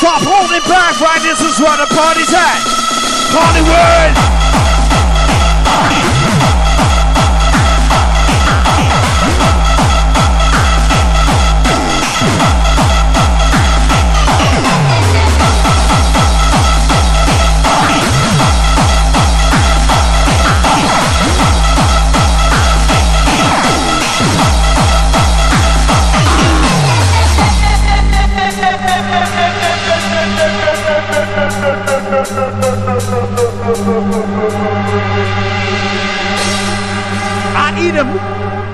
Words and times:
Stop 0.00 0.22
holding 0.22 0.60
back, 0.68 1.00
right? 1.00 1.20
This 1.22 1.40
is 1.40 1.58
where 1.60 1.76
the 1.76 1.86
party's 1.94 2.32
at. 2.34 2.60
Hollywood! 3.32 4.39
I 33.82 33.86
eat 37.80 37.92
them 37.92 38.69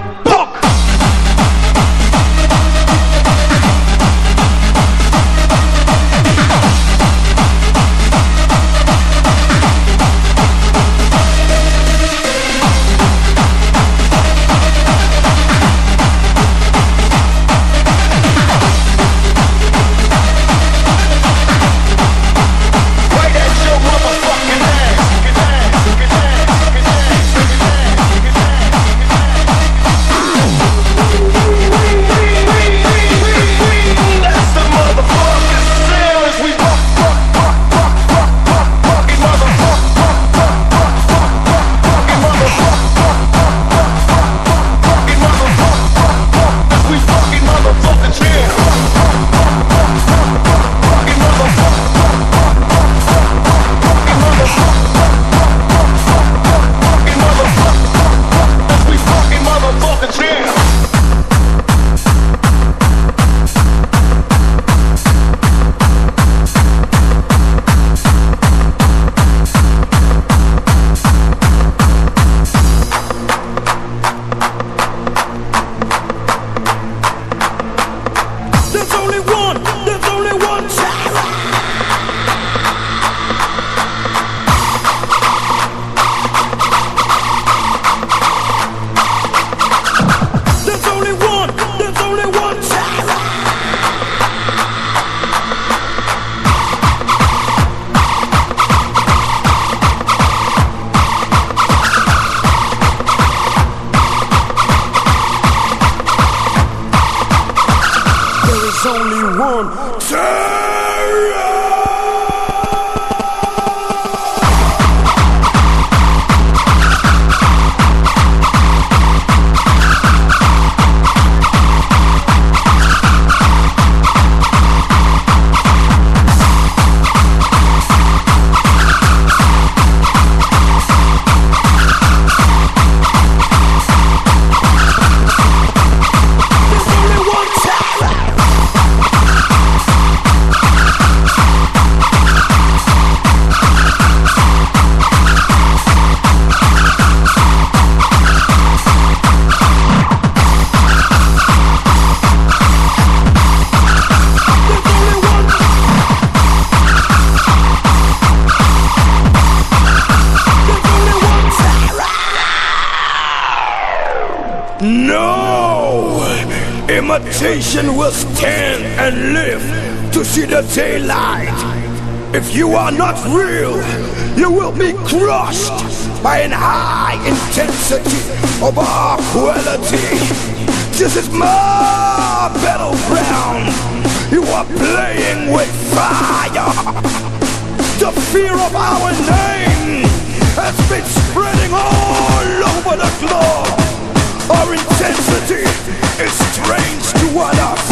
to 197.02 197.26
others. 197.38 197.82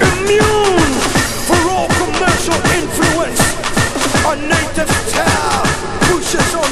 Immune 0.00 0.94
for 1.46 1.60
all 1.70 1.88
commercial 1.88 2.58
influence. 2.78 3.40
Our 4.24 4.36
native 4.36 4.90
style 5.08 5.64
pushes 6.08 6.54
on 6.54 6.63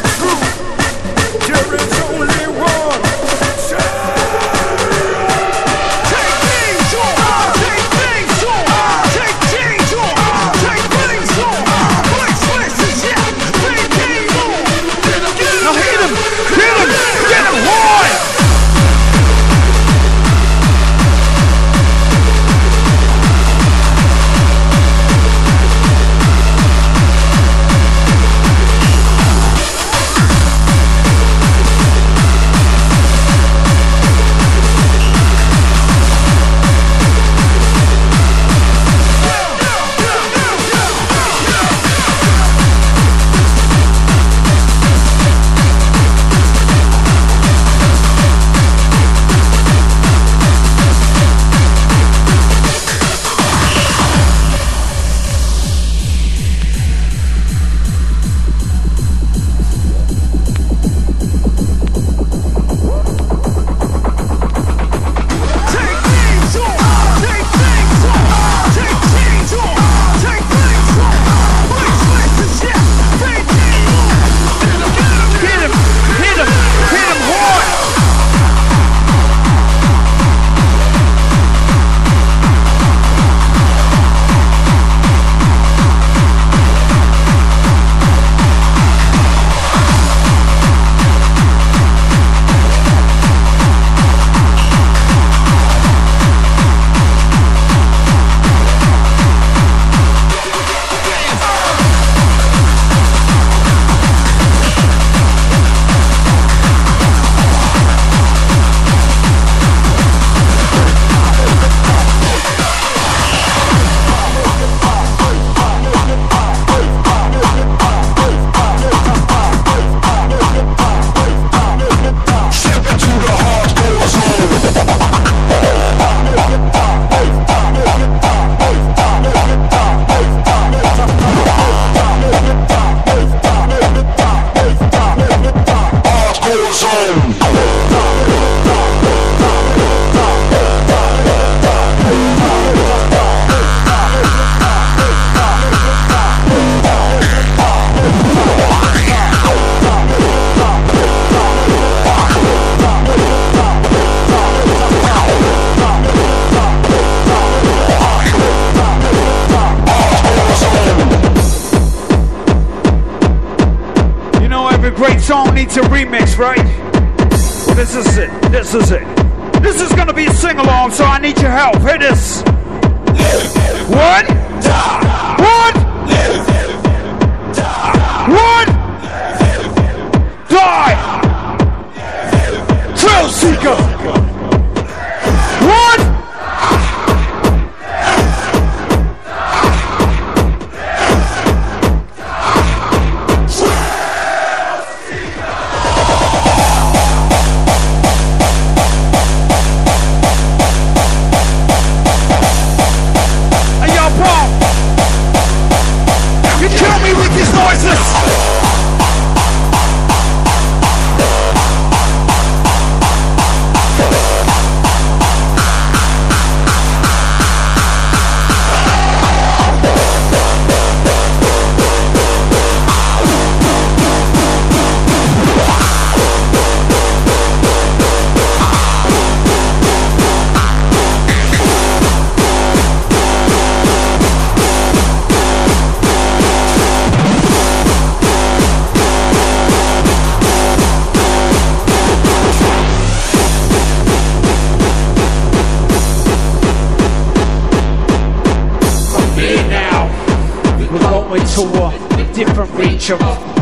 to 251.63 251.85
a 251.85 252.33
different 252.35 252.75
reach 252.75 253.11
of 253.11 253.21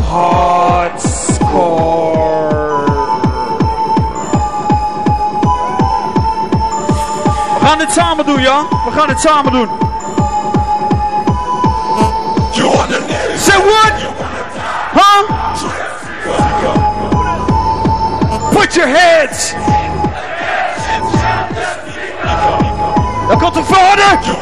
hardcore. 0.09 1.19
We 7.59 7.67
gaan 7.67 7.79
dit 7.79 7.93
samen 7.93 8.27
doen, 8.27 8.41
ja? 8.41 8.67
We 8.85 8.91
gaan 8.91 9.07
dit 9.09 9.21
samen 9.21 9.53
doen. 9.53 9.69
Say 13.37 13.59
what? 13.59 13.93
Huh? 14.93 15.23
Put 18.51 18.75
your 18.75 18.89
heads. 18.89 19.55
Daar 23.29 23.39
komt 23.39 23.55
de 23.55 23.65
vader. 23.65 24.40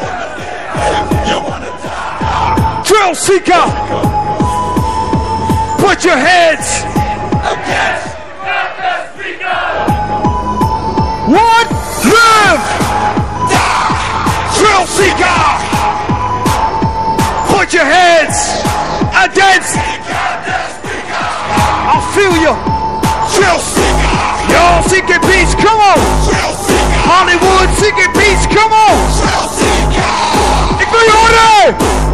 Seeker! 3.19 3.65
Put 5.77 6.05
your 6.05 6.15
heads! 6.15 6.83
What? 11.27 11.67
Live! 12.07 12.63
Drill 14.55 14.85
Seeker! 14.87 15.39
Put 17.51 17.73
your 17.73 17.83
heads 17.83 18.63
against! 19.11 19.75
I 21.91 21.99
feel 22.15 22.33
you! 22.39 22.55
Drill 23.35 23.59
Seeker! 23.59 24.19
Y'all 24.47 24.81
seeking 24.87 25.19
peace, 25.27 25.53
come 25.55 25.77
on! 25.77 25.99
Hollywood 27.03 27.69
seeking 27.75 28.13
peace, 28.15 28.47
come 28.47 28.71
on! 28.71 28.95
Ik 30.79 30.87
wil 30.91 30.99
je 30.99 32.08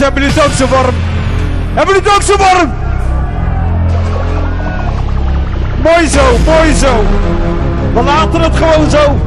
Jongens, 0.00 0.18
hebben 0.18 0.22
jullie 0.22 0.42
het 0.42 0.44
ook 0.44 0.68
zo 0.68 0.76
warm? 0.76 0.94
Hebben 1.74 1.94
jullie 1.94 2.10
het 2.10 2.30
ook 2.30 2.38
warm? 2.38 2.70
Mooi 5.82 6.08
zo, 6.08 6.38
mooi 6.46 6.74
zo. 6.74 7.04
We 7.94 8.02
laten 8.02 8.40
het 8.40 8.56
gewoon 8.56 8.90
zo. 8.90 9.18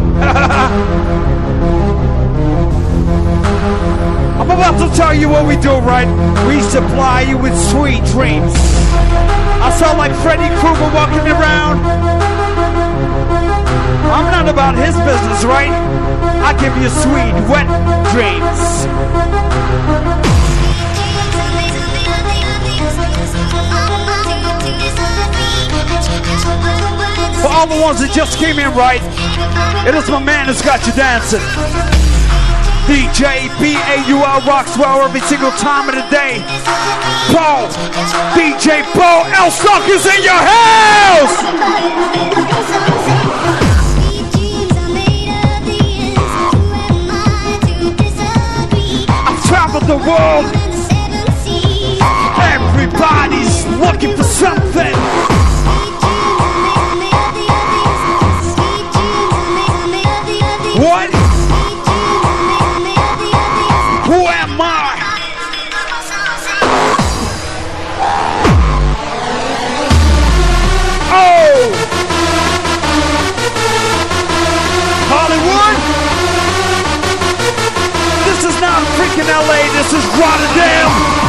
I'm 4.41 4.51
about 4.51 4.77
to 4.77 4.89
tell 4.89 5.17
you 5.19 5.29
what 5.29 5.45
we 5.47 5.59
do, 5.59 5.79
right? 5.79 6.07
We 6.47 6.61
supply 6.61 7.25
you 7.27 7.41
with 7.41 7.57
sweet 7.57 8.05
dreams. 8.05 8.53
I 9.61 9.71
sound 9.79 9.97
like 9.97 10.13
Freddy 10.15 10.49
Krueger 10.59 10.91
walking 10.93 11.27
around. 11.27 11.79
I'm 14.11 14.31
not 14.31 14.47
about 14.49 14.75
his 14.75 14.95
business, 14.95 15.43
right? 15.43 15.71
I 16.43 16.53
give 16.53 16.75
you 16.81 16.89
sweet, 16.89 17.33
wet 17.47 17.67
dreams. 18.11 19.32
All 27.63 27.69
the 27.69 27.81
ones 27.81 28.01
that 28.03 28.11
just 28.11 28.37
came 28.37 28.59
in 28.59 28.67
right, 28.75 28.99
it 29.87 29.95
is 29.95 30.11
my 30.11 30.19
man 30.19 30.51
that's 30.51 30.59
got 30.59 30.83
you 30.83 30.91
dancing. 30.99 31.39
DJ 32.91 33.47
B-A-U-L 33.55 34.43
rocks 34.43 34.75
well 34.75 34.99
every 34.99 35.23
single 35.31 35.55
time 35.55 35.87
of 35.87 35.95
the 35.95 36.03
day. 36.11 36.43
Paul, 37.31 37.71
DJ 38.35 38.83
Paul 38.91 39.23
Elstak 39.31 39.87
is 39.87 40.03
in 40.03 40.27
your 40.27 40.43
house! 40.43 41.39
I've 49.23 49.39
traveled 49.47 49.87
the 49.87 50.03
world. 50.03 50.51
Everybody's 52.43 53.63
looking 53.79 54.17
for 54.17 54.27
something. 54.27 55.32
Freaking 79.23 79.47
LA, 79.47 79.71
this 79.73 79.93
is 79.93 80.05
Rotterdam. 80.19 81.22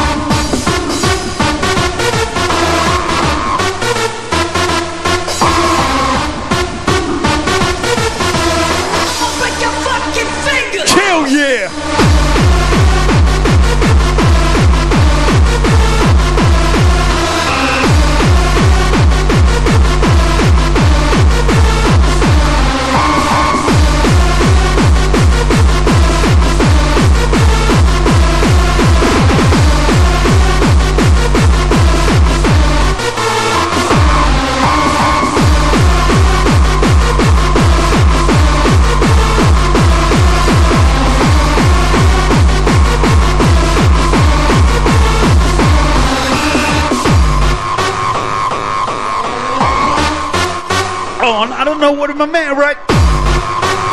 I 52.04 52.06
don't 52.06 52.18
my 52.18 52.26
man, 52.26 52.54
right? 52.58 52.76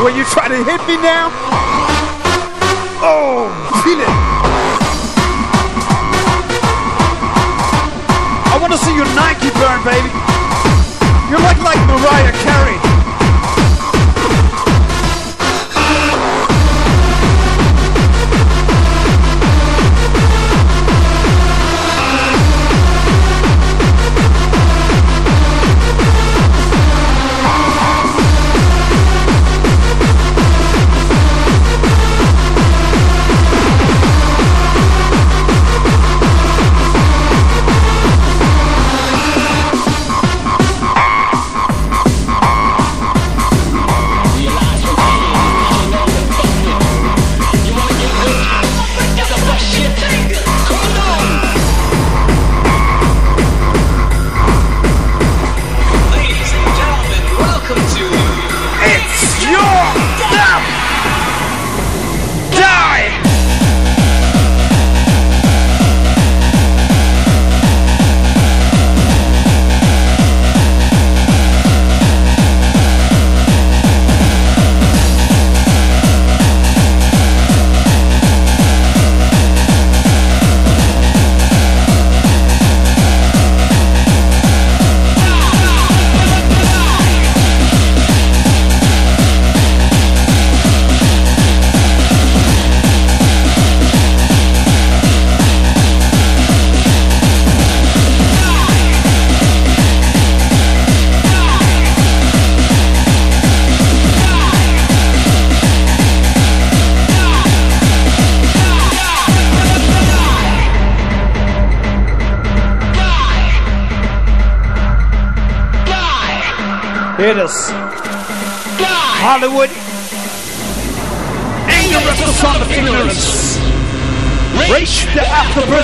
Where 0.04 0.12
you 0.14 0.26
try 0.26 0.50
to 0.50 0.58
hit 0.68 0.82
me 0.84 1.00
now? 1.00 1.32
Oh, 3.00 3.48
feel 3.88 4.02
it. 4.04 4.12
I 8.52 8.60
want 8.60 8.74
to 8.74 8.80
see 8.80 8.94
your 8.94 9.08
Nike 9.16 9.48
burn, 9.56 9.80
baby. 9.88 10.12
You 11.32 11.40
look 11.40 11.64
like 11.64 11.80
Mariah 11.88 12.36
Carey. 12.44 12.81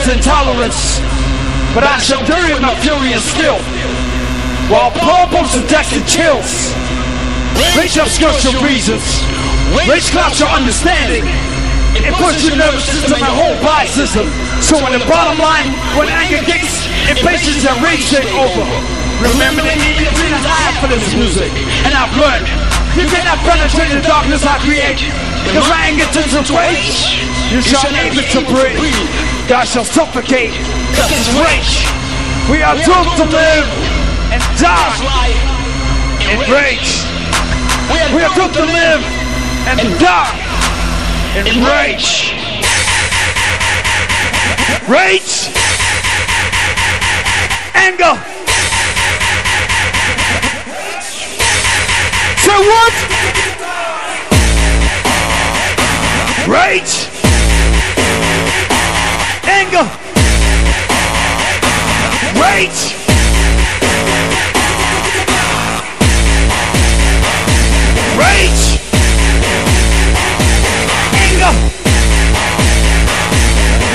Intolerance. 0.08 1.04
But 1.76 1.84
I 1.84 2.00
shall 2.00 2.24
bury 2.26 2.56
my 2.64 2.74
fury 2.80 3.12
and 3.14 3.22
skill. 3.22 3.60
While 4.72 4.92
purples 4.96 5.56
and 5.56 5.68
decks 5.68 5.92
and 5.96 6.04
chills. 6.08 6.72
Rage 7.76 8.00
obscures 8.00 8.44
your 8.48 8.58
reasons. 8.64 9.04
Rage 9.88 10.10
clouds 10.12 10.40
your 10.40 10.50
understanding. 10.50 11.28
It 11.98 12.14
puts 12.16 12.46
your 12.46 12.56
nervous 12.56 12.86
system 12.86 13.20
and 13.20 13.34
whole 13.36 13.58
body 13.64 13.90
system. 13.90 14.30
So 14.64 14.80
in 14.88 14.96
the 14.96 15.04
bottom 15.10 15.40
line, 15.42 15.72
when 15.98 16.08
anger 16.08 16.44
gets 16.46 16.88
impatience 17.10 17.66
and 17.66 17.78
rage 17.84 18.06
take 18.10 18.30
over. 18.38 18.64
Remember 19.24 19.66
the 19.66 19.76
need 19.76 19.98
to 19.98 20.26
alive 20.30 20.76
for 20.78 20.90
this 20.94 21.10
music. 21.18 21.50
And 21.84 21.92
I've 21.96 22.14
learned 22.16 22.48
you 22.98 23.06
cannot 23.10 23.38
penetrate 23.46 23.94
the 23.94 24.02
darkness 24.06 24.46
I 24.46 24.58
create. 24.62 25.02
Because 25.46 25.68
my 25.70 25.90
anger 25.90 26.06
turns 26.14 26.34
to 26.34 26.54
rage. 26.54 27.22
You 27.50 27.62
shall 27.62 27.88
able 27.94 28.26
to 28.26 28.42
breathe. 28.46 29.27
God 29.48 29.66
shall 29.66 29.86
suffocate. 29.86 30.52
It's 30.52 31.32
rage. 31.40 31.88
We 32.52 32.62
are 32.64 32.76
doomed 32.76 33.16
to 33.16 33.24
live 33.32 33.68
and 34.30 34.44
die 34.60 35.00
in 36.30 36.40
rage. 36.52 37.06
We 38.14 38.24
are 38.24 38.36
doomed 38.36 38.54
to 38.56 38.66
live 38.66 39.02
and 39.72 40.00
die 40.02 40.36
in 41.38 41.64
rage. 41.64 42.34
Rage. 44.90 45.48
Anger. 47.74 48.20
So 52.44 52.52
what? 52.52 52.94
Rage. 56.50 57.07
Anger. 59.48 59.90
Rage. 62.36 62.96
Rage. 68.18 68.80
Anger. 71.14 71.54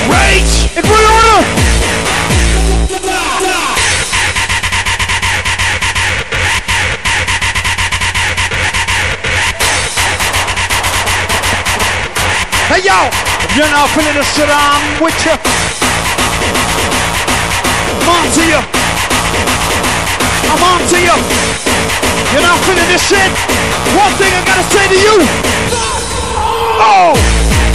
Rage. 0.09 0.69
Wil 0.73 0.97
je 0.97 1.07
horen. 1.07 1.45
Hey 12.67 12.81
yo, 12.83 13.09
you're 13.55 13.69
not 13.69 13.87
feeling 13.89 14.15
the 14.17 14.23
shit 14.23 14.49
I'm 14.49 15.03
with 15.03 15.13
you. 15.25 15.35
I'm 18.01 18.09
on 18.09 18.25
to 18.33 18.43
you. 18.49 18.61
I'm 20.49 20.63
on 20.63 20.81
to 20.89 20.97
you. 20.97 21.15
You're 22.33 22.41
not 22.41 22.57
feeling 22.65 22.89
this 22.89 23.05
shit. 23.05 23.29
One 23.93 24.11
thing 24.17 24.33
I 24.33 24.41
gotta 24.45 24.65
say 24.73 24.87
to 24.89 24.97
you. 24.97 25.15
Oh! 26.81 27.72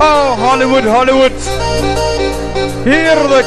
Oh, 0.00 0.50
Hollywood, 0.50 0.84
Hollywood. 0.84 1.32
Heerlijk. 2.84 3.46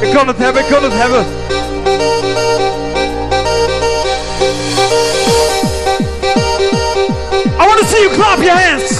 Ik 0.00 0.10
kan 0.14 0.26
het 0.28 0.38
hebben, 0.38 0.62
ik 0.62 0.68
kan 0.68 0.82
het 0.82 0.92
hebben. 0.92 1.26
I 7.58 7.66
want 7.66 7.80
to 7.80 7.86
see 7.86 8.00
you 8.02 8.14
clap 8.14 8.42
your 8.42 8.58
hands. 8.58 8.95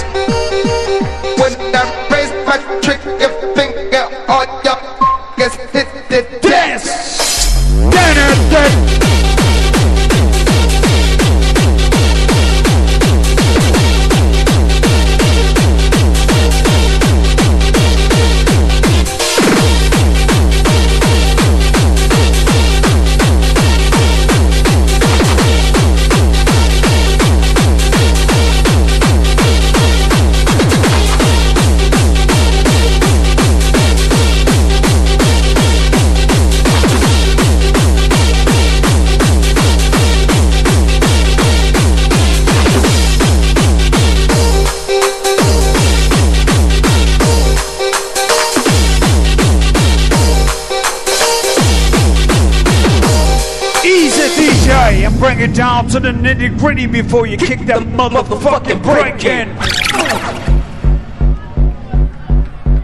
Down 55.57 55.87
to 55.87 55.99
the 55.99 56.11
nitty 56.11 56.55
gritty 56.55 56.85
before 56.85 57.25
you 57.25 57.35
kick 57.35 57.59
that 57.65 57.81
motherfucking 57.81 58.79
break 58.83 59.23
in. 59.23 59.47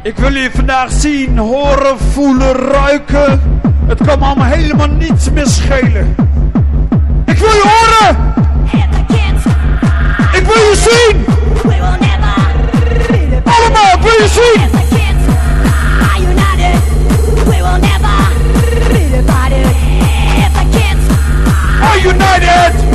Ik 0.04 0.18
wil 0.18 0.34
je 0.34 0.50
vandaag 0.54 0.92
zien, 0.92 1.38
horen, 1.38 2.00
voelen, 2.00 2.56
ruiken. 2.56 3.42
Het 3.88 4.04
kan 4.06 4.20
me 4.20 4.26
allemaal 4.26 4.48
helemaal 4.48 4.88
niets 4.88 5.30
meer 5.30 5.48
schelen. 5.48 6.16
Ik 7.26 7.38
wil 7.38 7.50
je 7.50 7.64
horen! 7.64 8.34
Ik 10.32 10.46
wil 10.46 10.56
je 10.56 10.76
zien! 10.76 11.26
Allemaal, 13.44 13.94
ik 13.96 14.02
wil 14.02 14.12
je 14.12 14.28
zien! 14.28 14.83
United! 22.40 22.93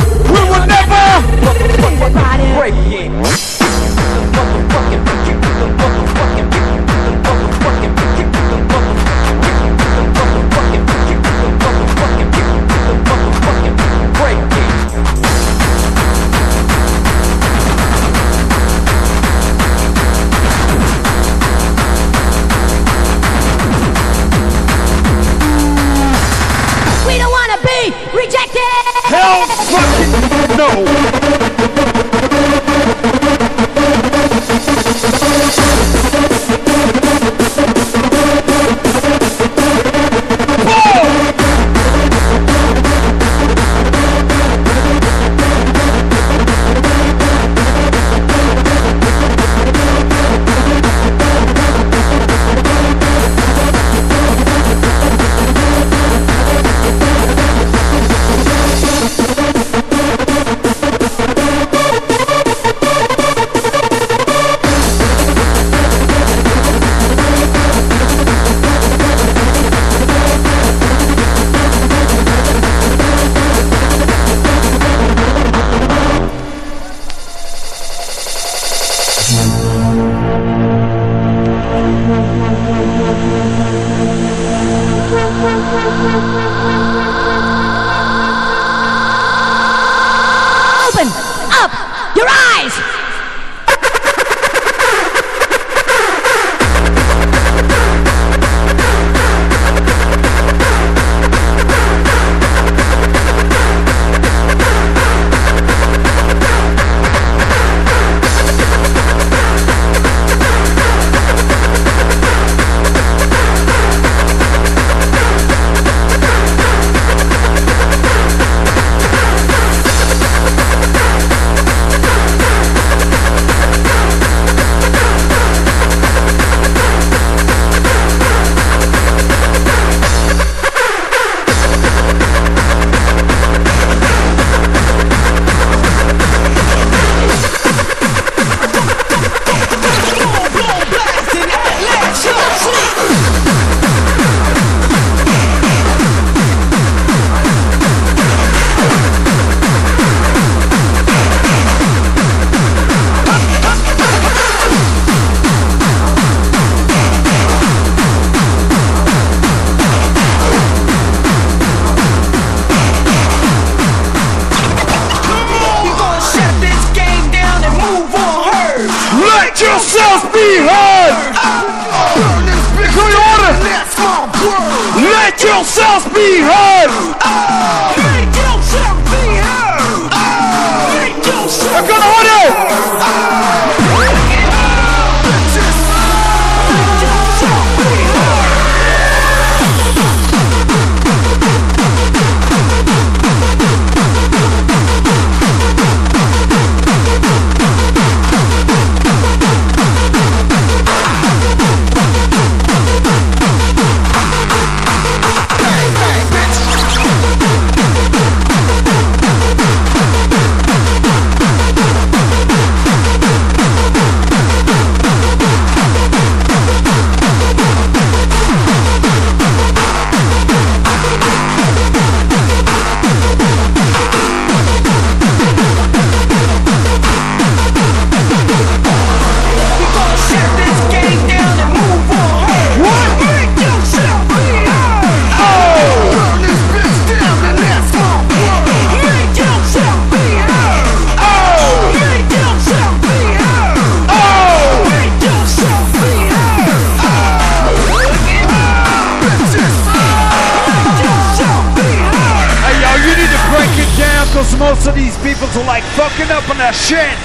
Like 255.67 255.83
fucking 255.97 256.31
up 256.31 256.49
on 256.51 256.59
that 256.59 256.75
shit. 256.75 257.17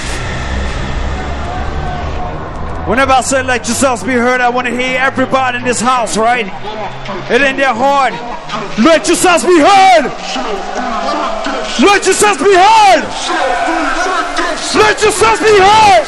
Whenever 2.88 3.14
I 3.14 3.22
say 3.22 3.42
let 3.44 3.68
yourselves 3.68 4.04
be 4.04 4.14
heard, 4.14 4.42
I 4.42 4.50
want 4.50 4.68
to 4.68 4.74
hear 4.76 5.00
everybody 5.00 5.58
in 5.58 5.64
this 5.64 5.80
house, 5.80 6.18
right? 6.18 6.46
It 7.32 7.42
ain't 7.42 7.58
that 7.58 7.76
hard. 7.76 8.14
Let 8.84 9.08
yourselves 9.08 9.46
be 9.46 9.58
heard. 9.60 10.12
Let 11.80 12.06
yourselves 12.06 12.44
be 12.44 12.54
heard. 12.54 13.04
Let 14.76 15.02
yourselves 15.02 15.40
be 15.40 15.56
heard. 15.64 16.06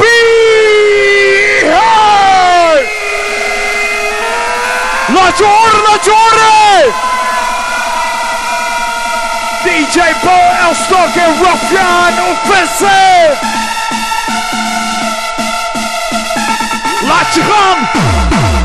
Be 0.00 0.16
heard. 1.68 2.86
Laat 5.14 5.36
je 5.36 5.44
horen, 5.44 5.82
laat 5.82 6.04
je 6.04 6.10
horen! 6.10 7.25
DJ 9.66 9.98
Bo 10.22 10.68
Elstak 10.68 11.16
en 11.16 11.32
Ruffian 11.42 12.14
Offensive! 12.30 13.36
Laat 17.06 17.34
je 17.34 17.42
gaan! 17.42 18.55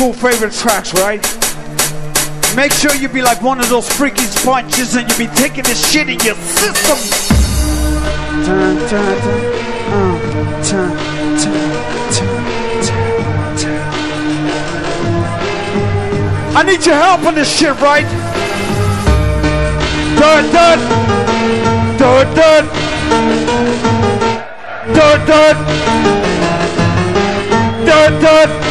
School 0.00 0.14
favorite 0.14 0.54
tracks, 0.54 0.94
right? 0.94 1.20
Make 2.56 2.72
sure 2.72 2.94
you 2.94 3.06
be 3.06 3.20
like 3.20 3.42
one 3.42 3.60
of 3.60 3.68
those 3.68 3.86
freaky 3.86 4.22
sponges 4.22 4.96
and 4.96 5.06
you 5.06 5.18
be 5.18 5.26
taking 5.34 5.62
this 5.64 5.92
shit 5.92 6.08
in 6.08 6.18
your 6.20 6.36
system. 6.36 6.96
Dun, 8.46 8.76
dun, 8.88 8.88
dun, 8.88 9.44
uh, 9.92 10.16
dun, 10.64 10.96
dun, 11.36 11.60
dun, 12.16 12.32
dun, 12.86 13.04
dun. 13.60 13.82
I 16.56 16.62
need 16.66 16.86
your 16.86 16.94
help 16.94 17.26
on 17.26 17.34
this 17.34 17.54
shit, 17.54 17.78
right? 17.82 18.08
Dun 20.16 20.50
dun 20.50 20.78
dun 21.98 22.26
dun 22.34 22.64
dun 24.94 25.16
dun 25.26 25.56
dun 27.84 28.22
dun. 28.22 28.69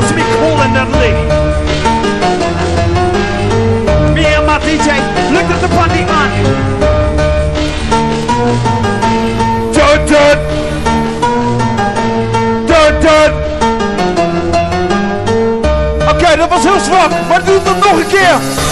Body 0.00 0.06
on 0.08 0.14
me, 0.14 0.14
cause 0.14 0.14
me 0.14 0.22
cool 0.36 0.60
and 0.60 0.74
that 0.74 0.88
lady. 1.00 1.26
Me 4.14 4.24
and 4.26 4.46
my 4.46 4.58
DJ, 4.58 5.00
look 5.32 5.48
at 5.48 5.60
the 5.60 5.68
body 5.68 6.02
on 6.04 6.28
me. 6.32 6.42
Dun 9.72 9.98
dun! 10.06 10.38
Dun 12.66 13.00
dun! 13.00 13.32
Oké, 16.08 16.36
dat 16.36 16.48
was 16.48 16.62
heel 16.62 16.80
zwak, 16.80 17.10
maar 17.28 17.44
doe 17.44 17.60
het 17.64 17.84
nog 17.84 17.98
een 17.98 18.06
keer. 18.06 18.65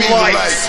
Gave, 0.00 0.10
me 0.10 0.16
the 0.16 0.22
lights. 0.32 0.68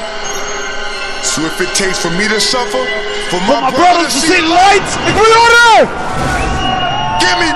So 1.23 1.47
if 1.47 1.55
it 1.61 1.71
takes 1.75 1.99
for 1.99 2.11
me 2.11 2.27
to 2.27 2.39
suffer, 2.41 2.83
for 3.31 3.39
For 3.39 3.41
my, 3.47 3.71
my 3.71 3.71
brothers 3.71 4.13
to 4.13 4.19
see 4.19 4.41
lights, 4.43 4.99
if 5.07 5.15
we 5.15 5.27
order! 5.31 5.87
give 7.23 7.37
me. 7.39 7.49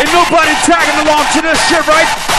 Ain't 0.00 0.12
nobody 0.12 0.52
tagging 0.64 0.98
along 1.04 1.24
to 1.36 1.40
this 1.42 1.60
shit, 1.68 1.86
right? 1.88 2.35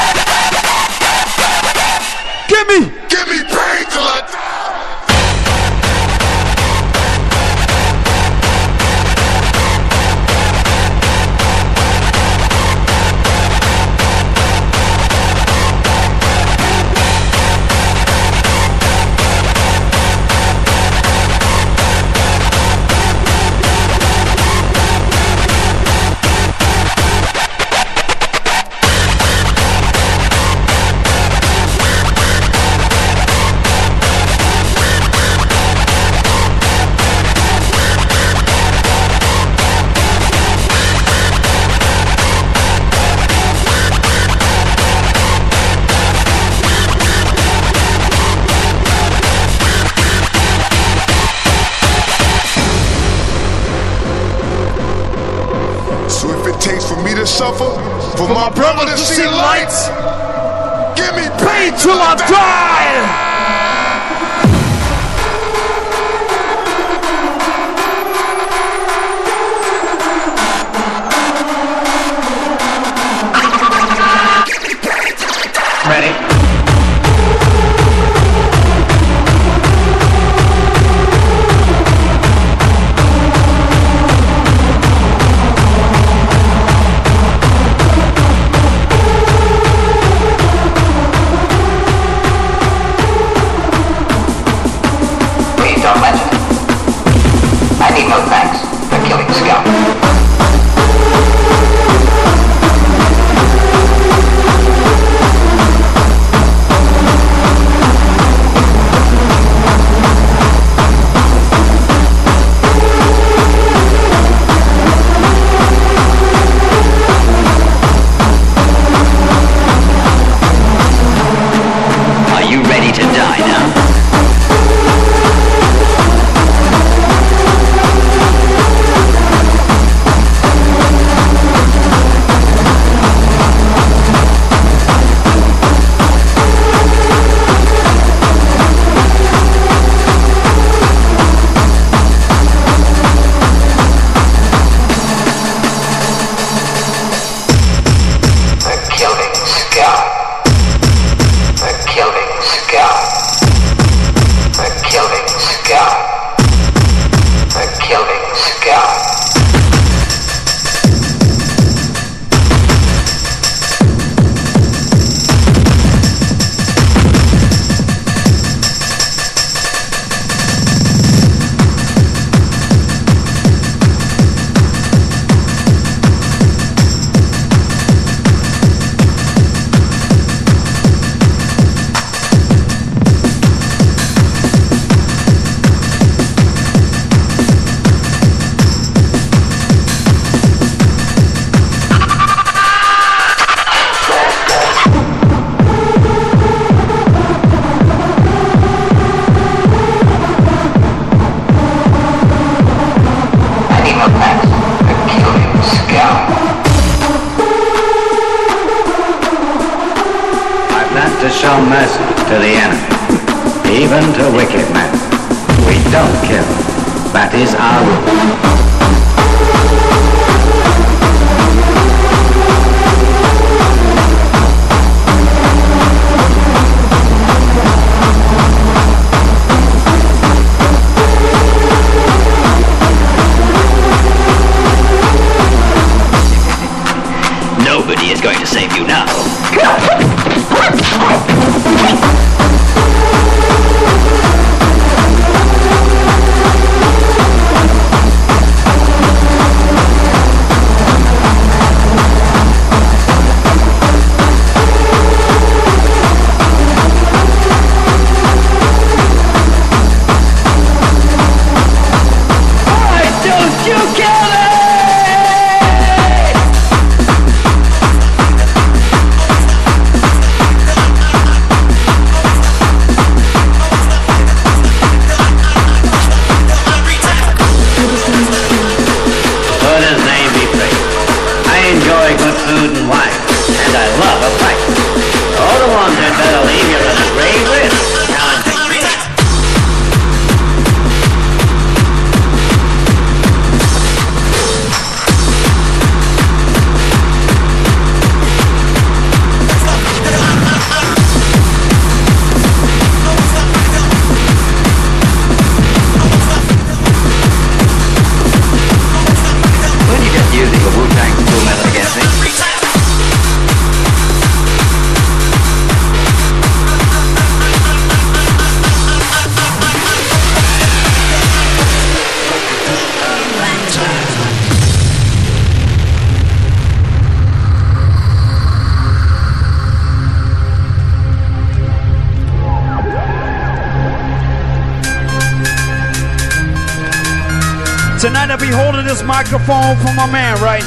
Microphone 339.27 339.75
for 339.83 339.93
my 339.93 340.07
man, 340.09 340.39
right? 340.39 340.63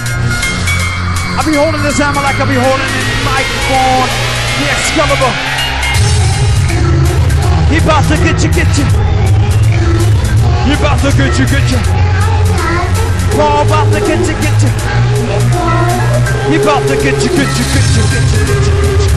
I'll 1.41 1.47
be 1.49 1.57
holding 1.57 1.81
this 1.81 1.97
hammer 1.97 2.21
like 2.21 2.37
I'll 2.37 2.45
be 2.45 2.61
holding 2.61 2.93
the 2.93 3.05
microphone, 3.25 4.05
the 4.61 4.69
Excalibur. 4.69 5.33
He 7.73 7.81
about 7.81 8.05
to 8.13 8.21
get 8.21 8.37
you, 8.45 8.53
get 8.53 8.69
you. 8.77 8.85
He 10.69 10.77
about 10.77 11.01
to 11.01 11.09
get 11.17 11.33
you, 11.41 11.49
get 11.49 11.65
you. 11.73 11.81
Paul 13.33 13.65
about 13.65 13.89
to 13.97 14.01
get 14.05 14.21
you, 14.29 14.37
get 14.45 14.61
you. 14.61 14.69
He 16.53 16.61
about 16.61 16.85
to 16.85 16.97
get 17.01 17.17
you, 17.17 17.33
get 17.33 17.49
you, 17.57 17.65
get 17.65 17.87
you, 17.97 18.05
get 18.13 18.29
you, 18.29 18.45
get 18.45 18.61
you, 18.61 18.75
get 18.77 19.05
you. 19.05 19.10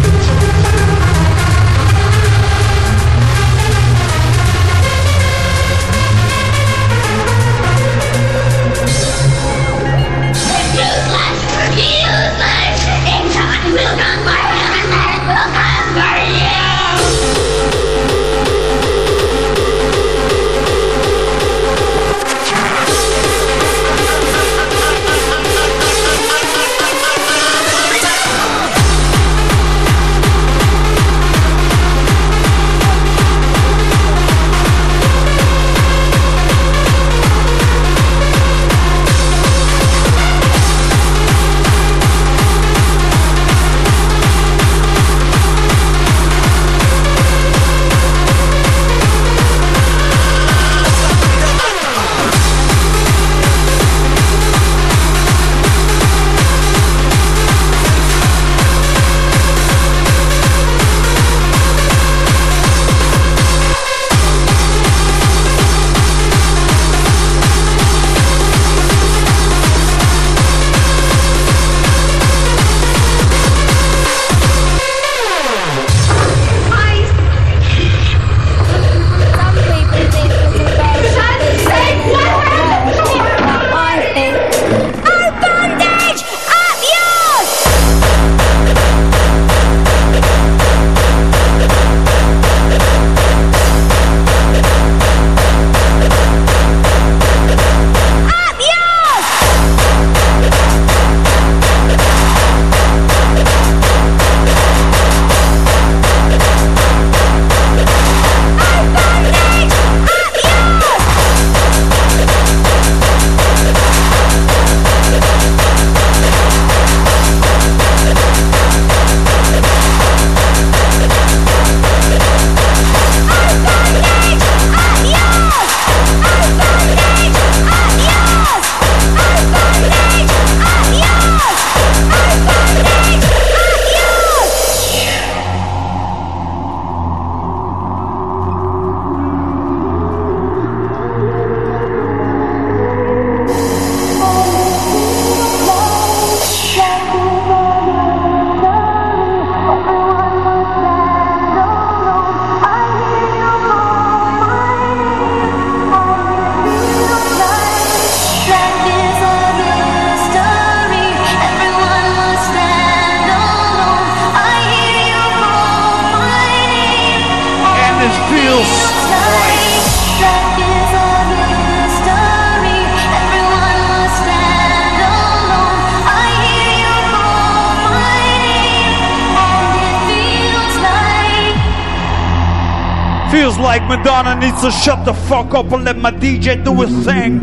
Like 183.60 183.84
Madonna 183.88 184.36
needs 184.40 184.62
to 184.62 184.72
shut 184.72 185.06
the 185.06 185.14
fuck 185.14 185.54
up 185.54 185.72
and 185.72 185.84
let 185.86 185.98
my 185.98 186.12
DJ 186.12 186.64
do 186.64 186.74
his 186.82 187.06
thing. 187.06 187.40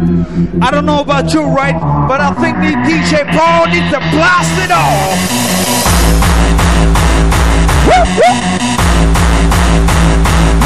I 0.63 0.71
don't 0.71 0.85
know 0.85 1.01
about 1.01 1.33
you, 1.33 1.43
right? 1.43 1.75
But 2.09 2.21
I 2.21 2.33
think 2.35 2.57
the 2.59 2.73
DJ 2.87 3.25
Paul 3.31 3.67
needs 3.67 3.91
to 3.93 4.01
blast 4.11 4.55
it 4.61 4.71
off. 4.71 5.19
Woo, 7.87 8.05
woo. 8.19 8.51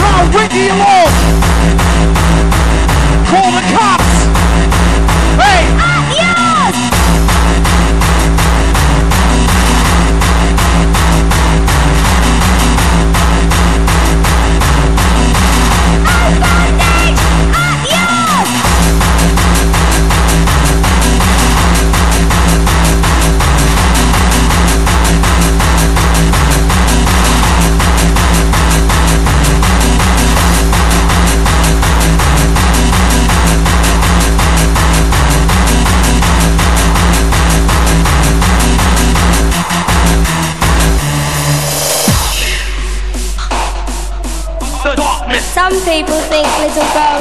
Now, 0.00 0.24
Ricky 0.36 0.68
along. 0.68 1.12
Call 3.28 3.50
the 3.52 3.64
cops. 3.72 4.14
Hey! 5.40 6.03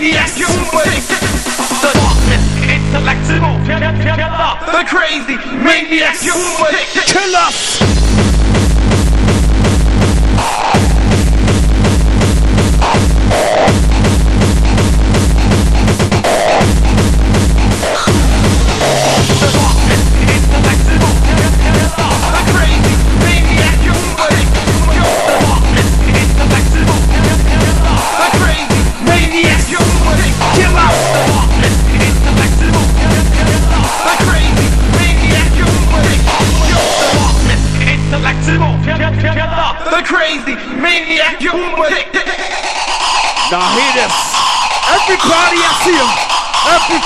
crazy 0.00 0.12
maniac 0.12 0.30
The 4.72 4.84
crazy 4.88 5.36
maniacs. 5.62 6.24
Maniac 6.24 7.06
Kill 7.06 7.36
us. 7.36 7.99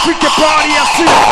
Every 0.07 0.17
freaking 0.17 0.37
party, 0.37 0.69
I 0.69 0.85
see 0.99 1.24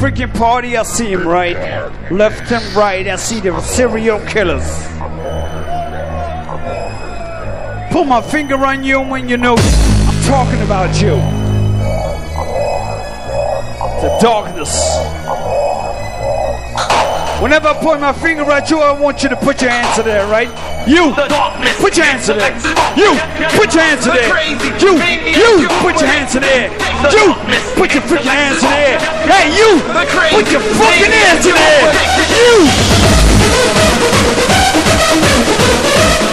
freaking 0.00 0.32
party 0.32 0.78
I 0.78 0.82
see 0.82 1.12
him, 1.12 1.28
right? 1.28 1.56
Left 2.10 2.50
and 2.50 2.64
right, 2.74 3.06
I 3.06 3.16
see 3.16 3.38
the 3.38 3.60
serial 3.60 4.18
killers. 4.20 4.64
Pull 7.92 8.04
my 8.06 8.22
finger 8.22 8.56
on 8.64 8.82
you 8.82 9.02
when 9.02 9.28
you 9.28 9.36
know 9.36 9.56
I'm 9.58 10.22
talking 10.24 10.62
about 10.62 11.02
you. 11.02 11.20
The 14.00 14.18
darkness. 14.22 14.72
Whenever 17.42 17.68
I 17.68 17.74
point 17.74 18.00
my 18.00 18.14
finger 18.14 18.50
at 18.50 18.70
you, 18.70 18.78
I 18.78 18.98
want 18.98 19.22
you 19.22 19.28
to 19.28 19.36
put 19.36 19.60
your 19.60 19.70
hands 19.70 19.96
to 19.96 20.02
there, 20.02 20.26
right? 20.28 20.48
You, 20.88 21.12
put 21.76 21.96
your 21.98 22.06
hands 22.06 22.24
to 22.26 22.34
there. 22.34 22.56
You, 22.96 23.12
put 23.52 23.74
your 23.74 23.82
hands 23.82 24.04
to 24.04 24.12
there. 24.12 24.32
You, 24.80 24.96
you, 25.60 25.68
put 25.84 26.00
your 26.00 26.08
hands 26.08 26.32
to 26.32 26.40
there. 26.40 26.89
You, 27.08 27.32
put 27.76 27.94
your 27.94 28.02
freaking 28.02 28.28
hands 28.28 28.60
to 28.60 28.68
there. 28.68 29.00
Hey, 29.24 29.48
you, 29.56 29.80
put 30.36 30.52
your 30.52 30.60
fucking 30.60 31.10
hands 31.10 31.46
in 31.46 31.54
there. 31.54 31.94
You, 32.36 32.68
you. 36.24 36.29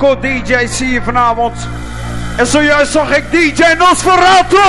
Marco 0.00 0.20
DJ 0.20 0.66
zie 0.66 0.90
je 0.90 1.02
vanavond. 1.02 1.68
En 2.36 2.46
zojuist 2.46 2.92
zag 2.92 3.16
ik 3.16 3.30
DJ 3.30 3.62
Nosferatu! 3.78 4.56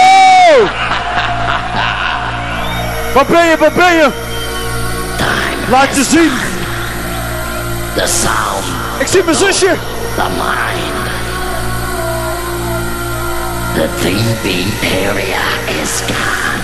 Waar 3.14 3.26
ben 3.26 3.46
je, 3.46 3.58
waar 3.60 3.72
ben 3.72 3.94
je? 3.94 4.10
Laat 5.70 5.96
je 5.96 6.04
zien. 6.04 6.32
The 7.96 8.08
sound. 8.08 8.66
Ik 8.98 9.08
zie 9.08 9.24
mijn 9.24 9.36
zusje. 9.36 9.76
The 10.16 10.24
mind. 10.24 11.10
The 13.74 13.88
DB 14.02 14.46
area 15.08 15.46
is 15.82 16.02
gone. 16.08 16.64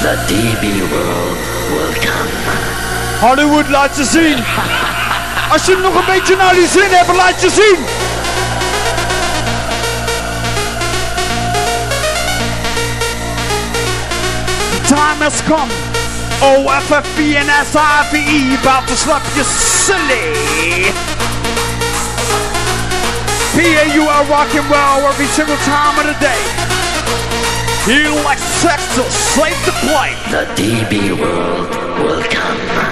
The 0.00 0.16
DB 0.26 0.90
world 0.90 1.38
will 1.68 1.92
come. 2.00 2.30
Hollywood 3.20 3.68
laat 3.68 3.94
ze 3.96 4.04
zien. 4.04 4.36
Als 5.52 5.64
je 5.64 5.72
het 5.72 5.82
nog 5.82 5.94
een 5.94 6.14
beetje 6.14 6.36
naar 6.36 6.54
je 6.54 6.68
zin 6.72 6.90
hebt, 6.90 7.16
laat 7.16 7.40
je 7.40 7.50
zien. 7.50 7.84
The 14.70 14.94
time 14.94 15.24
has 15.24 15.42
come. 15.48 15.72
Oh, 16.42 16.66
OFFE 16.66 17.36
and 17.38 17.66
SIVE 17.66 18.58
about 18.62 18.86
to 18.86 18.94
slap 18.94 19.22
you 19.34 19.44
silly. 19.44 20.92
PA, 23.54 23.92
you 23.94 24.08
are 24.08 24.24
rocking 24.26 24.68
well 24.68 25.08
every 25.08 25.26
single 25.26 25.56
time 25.56 25.98
of 25.98 26.06
the 26.06 26.16
day. 26.20 26.42
He 27.84 28.08
like 28.24 28.38
sex 28.38 28.94
to 28.94 29.02
slave 29.10 29.58
the 29.64 29.72
play. 29.86 30.14
The 30.30 30.46
DB 30.54 31.18
world 31.18 31.68
will 31.98 32.22
come. 32.22 32.89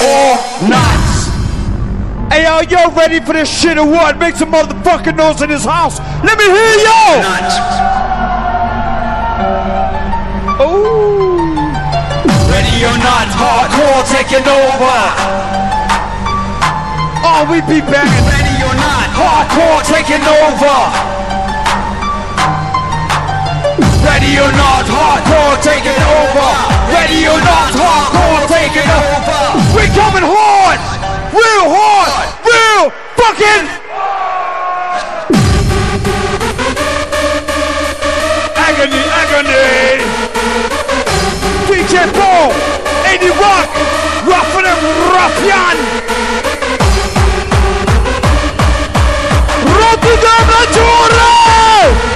Or 0.00 0.36
not? 0.68 1.00
Hey, 2.32 2.44
are 2.44 2.64
y'all 2.64 2.90
ready 2.92 3.20
for 3.20 3.32
this 3.32 3.48
shit 3.48 3.78
or 3.78 3.86
what? 3.86 4.18
Make 4.18 4.36
some 4.36 4.52
motherfucking 4.52 5.16
noise 5.16 5.40
in 5.42 5.48
this 5.48 5.64
house. 5.64 5.98
Let 6.24 6.36
me 6.38 6.44
hear 6.44 6.74
y'all. 6.84 7.22
not, 7.22 7.52
Ooh. 10.60 11.38
ready 12.50 12.76
or 12.84 12.96
not, 13.00 13.28
Hardcore 13.32 14.04
taking 14.12 14.44
over. 14.44 14.98
Oh, 17.24 17.46
we 17.50 17.60
be 17.62 17.80
back. 17.80 18.10
ready 18.28 18.56
or 18.68 18.74
not, 18.74 19.08
Hardcore 19.16 19.82
taking 19.86 20.22
over. 20.22 21.15
Ready 24.06 24.38
or 24.38 24.52
not, 24.54 24.86
hardcore 24.86 25.58
taking 25.62 25.98
over. 25.98 26.48
Ready 26.94 27.26
or 27.26 27.40
not, 27.42 27.74
hardcore 27.74 28.46
taking 28.46 28.86
over. 28.86 29.40
We 29.74 29.90
coming 29.98 30.22
hard, 30.22 30.78
real 31.34 31.66
hard, 31.74 32.10
real 32.46 32.94
fucking. 33.18 33.66
Agony, 38.54 39.02
agony. 39.22 40.06
DJ 41.66 42.06
Paul, 42.14 42.54
80 43.10 43.28
Rock, 43.42 43.68
Ruffin 44.24 44.64
and 44.64 44.80
Ruffian. 45.10 45.76
Natura! 50.46 51.36
real 52.10 52.15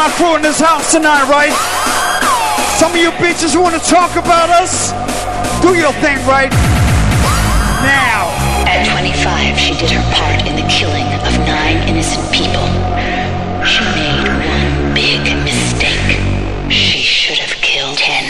my 0.00 0.08
crew 0.16 0.34
in 0.34 0.40
this 0.40 0.58
house 0.58 0.92
tonight, 0.92 1.28
right? 1.28 1.52
Some 2.80 2.92
of 2.92 2.96
you 2.96 3.12
bitches 3.20 3.52
wanna 3.52 3.78
talk 3.84 4.16
about 4.16 4.48
us? 4.48 4.96
Do 5.60 5.76
your 5.76 5.92
thing, 6.00 6.16
right? 6.24 6.48
Now! 7.84 8.32
At 8.64 8.88
25, 8.88 9.60
she 9.60 9.76
did 9.76 9.90
her 9.92 10.00
part 10.16 10.40
in 10.48 10.56
the 10.56 10.64
killing 10.72 11.04
of 11.04 11.36
nine 11.44 11.84
innocent 11.84 12.24
people. 12.32 12.64
She 13.60 13.84
made 13.92 14.24
one 14.24 14.96
big 14.96 15.20
mistake. 15.44 16.16
She 16.72 17.04
should 17.04 17.36
have 17.36 17.60
killed 17.60 17.98
ten. 17.98 18.24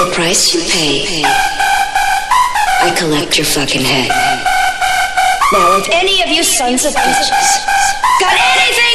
The 0.00 0.08
price 0.16 0.48
you 0.54 0.64
pay. 0.64 1.20
I 2.80 2.94
collect 2.96 3.36
your 3.36 3.44
fucking 3.44 3.84
head. 3.84 4.08
Now, 5.52 5.76
if 5.76 5.88
any 5.92 6.22
of 6.22 6.30
you 6.30 6.42
sons 6.42 6.86
of 6.86 6.94
bitches 6.94 7.68
got 8.18 8.32
anything 8.32 8.87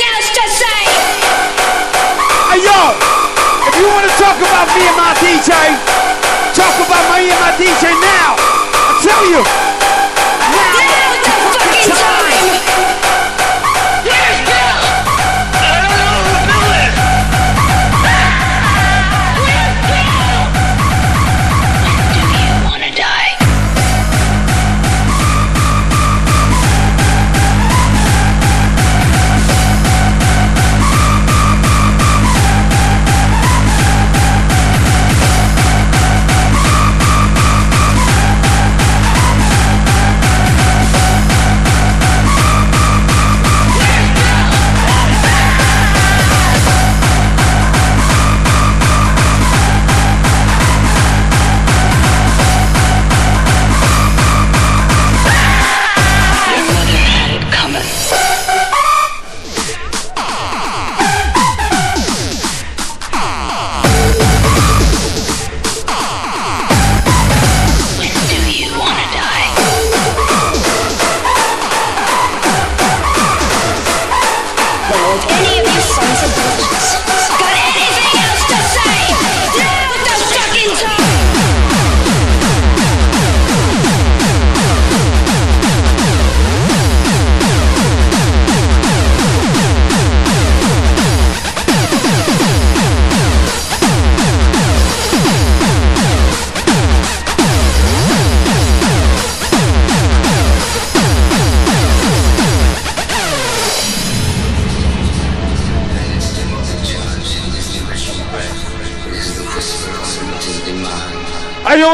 you 3.84 3.90
want 3.92 4.08
to 4.08 4.16
talk 4.16 4.38
about 4.40 4.68
me 4.80 4.88
and 4.88 4.96
my 4.96 5.12
DJ, 5.20 5.52
talk 6.56 6.72
about 6.88 7.04
me 7.20 7.28
and 7.28 7.40
my 7.44 7.52
DJ 7.60 7.92
now. 8.00 8.36
I 8.40 9.00
tell 9.04 9.26
you. 9.28 9.73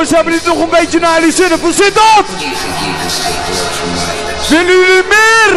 Jongens, 0.09 0.15
hebben 0.15 0.33
jullie 0.33 0.47
nog 0.47 0.63
een 0.63 0.79
beetje 0.79 0.99
naar 0.99 1.19
jullie 1.19 1.35
zin? 1.35 1.59
Hoe 1.61 1.73
zit 1.73 1.93
dat? 1.93 2.25
Willen 4.49 4.65
jullie 4.65 5.03
meer? 5.13 5.53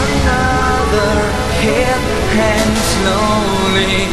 Another 0.00 1.12
hit 1.60 2.02
and 2.52 2.76
slowly, 2.90 4.08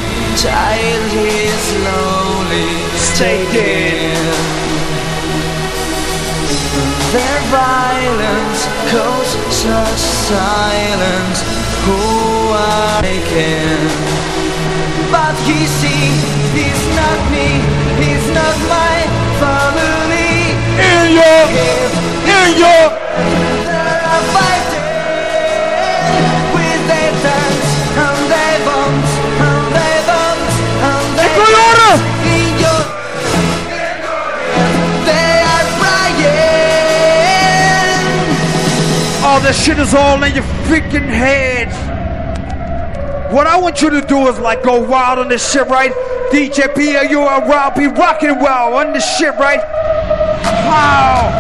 us 9.70 10.02
silence. 10.30 11.40
Who 11.86 12.02
are 12.52 13.02
taken? 13.02 13.78
But 15.12 15.36
he 15.48 15.66
see, 15.66 16.12
he's 16.58 16.84
not 16.96 17.20
me, 17.32 17.50
he's 18.02 18.28
not 18.32 18.58
my 18.68 18.98
family. 19.42 20.56
In 20.78 21.04
your, 21.18 21.44
in 22.36 22.50
your. 22.60 23.47
That 39.48 39.56
shit 39.56 39.80
is 39.80 39.94
all 39.94 40.22
in 40.24 40.36
your 40.36 40.44
freaking 40.68 41.08
head. 41.08 41.72
What 43.32 43.48
I 43.48 43.58
want 43.58 43.82
you 43.82 43.90
to 43.90 44.02
do 44.02 44.28
is 44.28 44.38
like 44.40 44.62
go 44.62 44.82
wild 44.82 45.20
on 45.20 45.30
this 45.30 45.54
shit, 45.54 45.66
right? 45.68 45.94
DJ 46.34 46.76
P, 46.76 46.92
you 47.10 47.22
are 47.22 47.48
wild, 47.48 47.76
be 47.76 47.88
rocking 47.88 48.40
well 48.40 48.76
on 48.76 48.92
this 48.92 49.08
shit, 49.18 49.34
right? 49.36 49.62
How? 50.68 51.32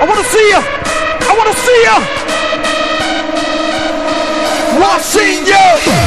I 0.00 0.06
wanna 0.08 0.24
see 0.24 0.48
ya! 0.48 0.62
I 1.20 1.36
wanna 1.36 1.52
see 1.66 1.82
ya! 1.84 1.96
Watching 4.80 5.46
you! 5.98 6.03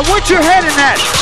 Now, 0.00 0.10
what's 0.12 0.30
your 0.30 0.40
head 0.40 0.64
in 0.64 0.70
that? 0.76 1.19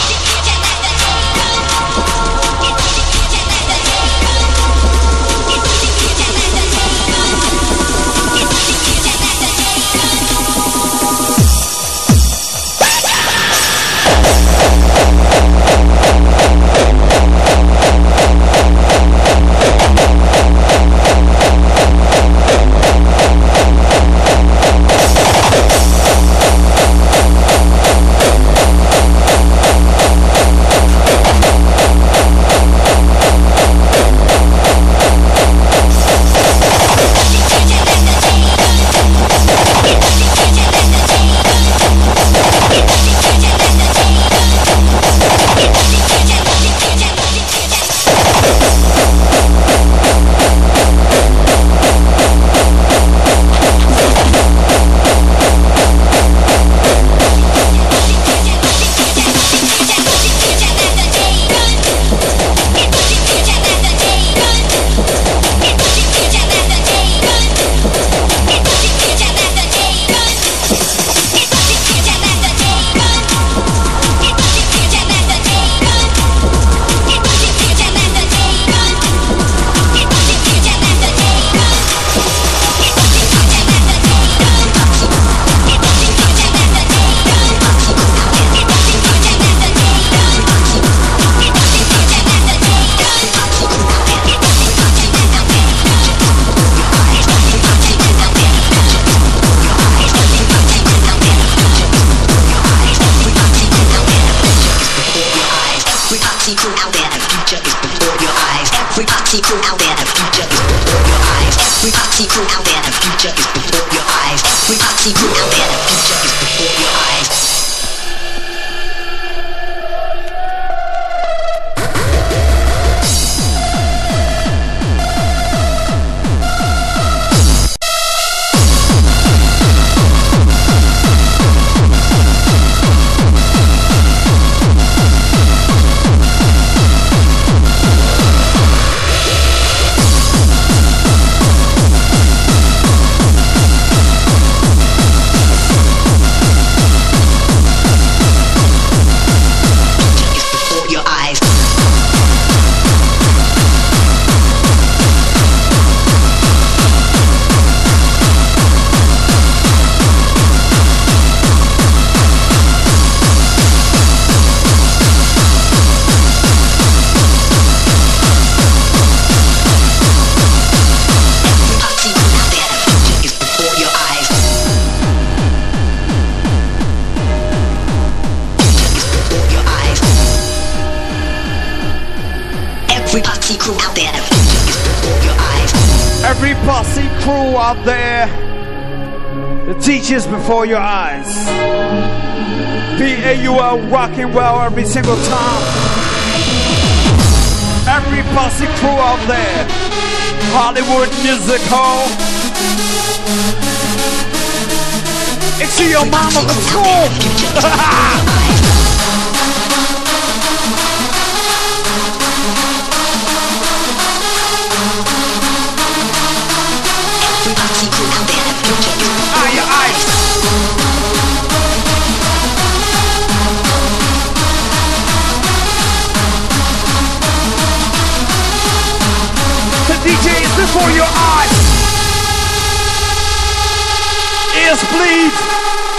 ears 234.68 234.84
bleed, 234.92 235.32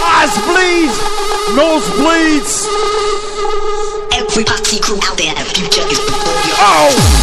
eyes 0.04 0.34
bleed, 0.46 0.90
nose 1.56 1.90
bleeds. 1.98 2.68
Every 4.12 4.44
party 4.44 4.78
crew 4.78 4.98
out 5.02 5.18
there, 5.18 5.34
the 5.34 5.44
future 5.44 5.82
is 5.90 5.98
before 5.98 6.38
you. 6.46 6.54
Oh! 6.56 7.19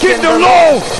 Breaking 0.00 0.22
the 0.22 0.38
law! 0.38 0.97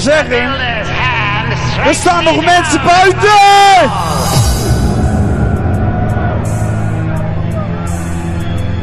Zeggen. 0.00 0.50
Er 1.86 1.94
staan 1.94 2.24
nog 2.24 2.44
mensen 2.44 2.80
buiten! 2.84 3.90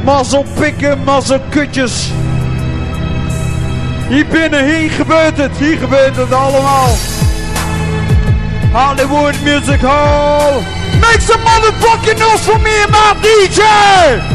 Mazzel 0.04 0.46
pikken, 0.60 1.04
mazzel 1.04 1.40
kutjes. 1.50 2.12
Hier 4.08 4.26
binnen, 4.28 4.66
hier 4.66 4.90
gebeurt 4.90 5.38
het. 5.38 5.58
Hier 5.58 5.78
gebeurt 5.78 6.16
het 6.16 6.34
allemaal. 6.34 6.90
Hollywood 8.72 9.36
Music 9.44 9.82
Hall. 9.82 10.62
Make 11.00 11.22
some 11.22 11.44
motherfucking 11.44 12.20
noise 12.20 12.44
for 12.44 12.60
me 12.60 12.84
and 12.84 12.92
my 12.92 13.14
DJ! 13.22 14.27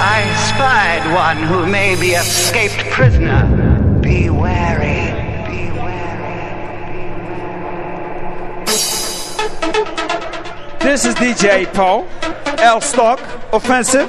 I 0.00 0.32
spied 0.48 1.12
one 1.12 1.38
who 1.38 1.66
may 1.66 1.98
be 2.00 2.10
escaped 2.12 2.88
prisoner. 2.92 3.42
Be 4.00 4.30
wary. 4.30 5.10
Be 5.48 5.72
wary. 5.72 6.28
This 10.78 11.04
is 11.04 11.16
DJ 11.16 11.66
Paul. 11.74 12.06
Elstak, 12.58 13.18
offensive. 13.52 14.08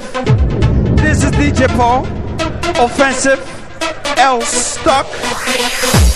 This 0.97 1.23
is 1.23 1.31
DJ 1.31 1.67
Paul, 1.69 2.05
offensive. 2.83 3.39
Elstak. 4.15 6.08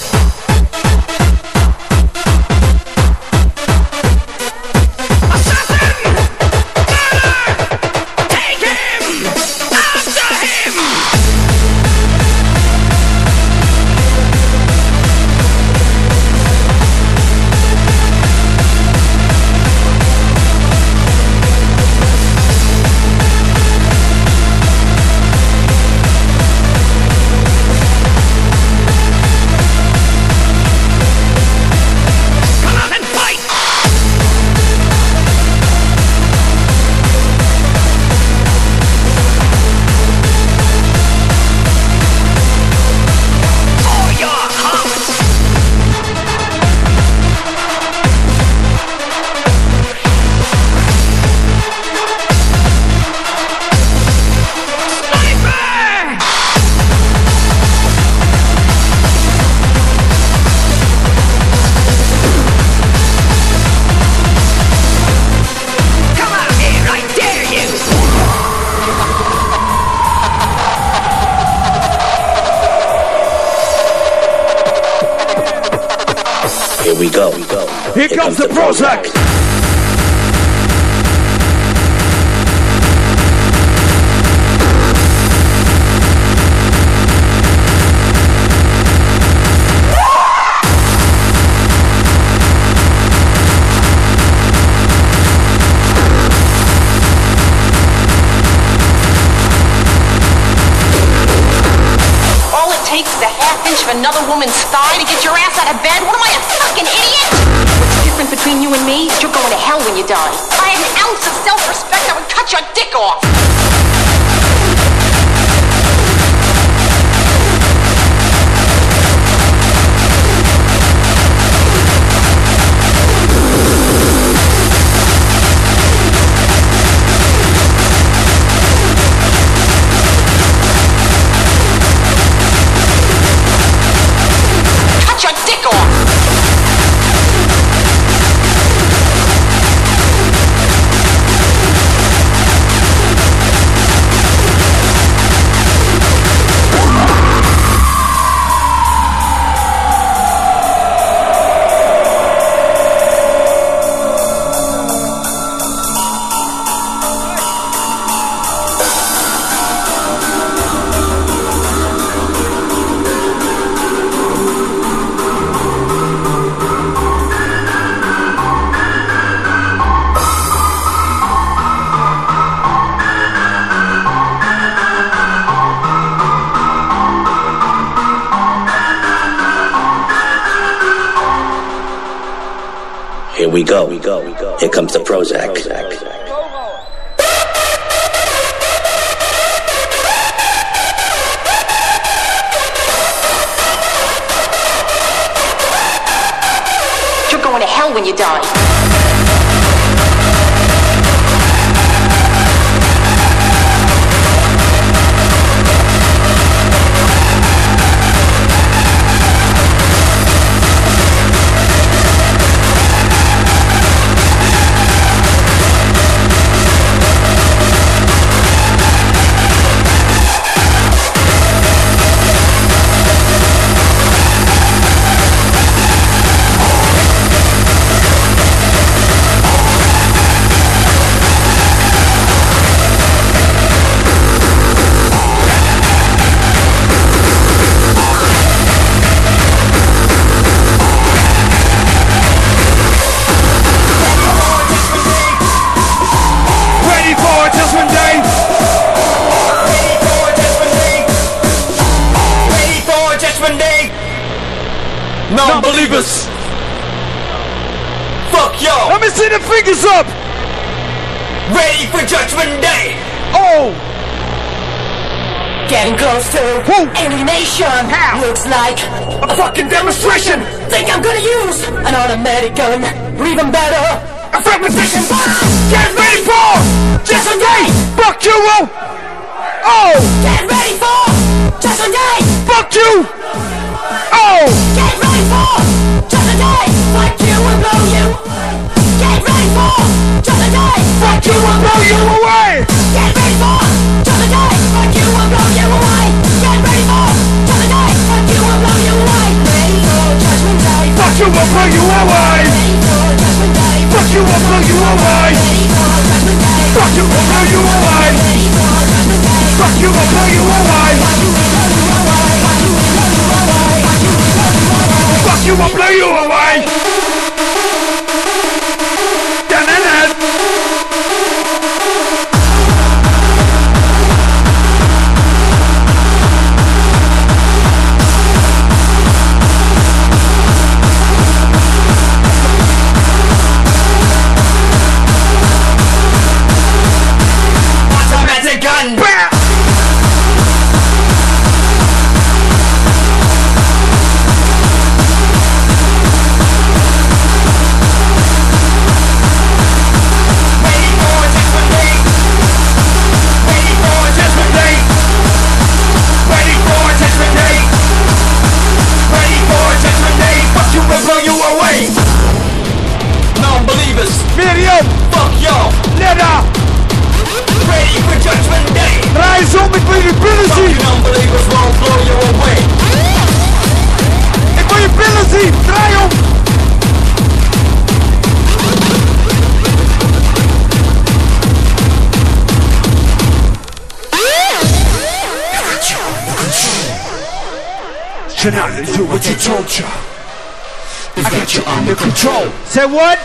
Got 391.53 391.65
you 391.65 391.71
under 391.71 391.95
control. 391.95 392.49
Say 392.65 392.85
what? 392.85 393.19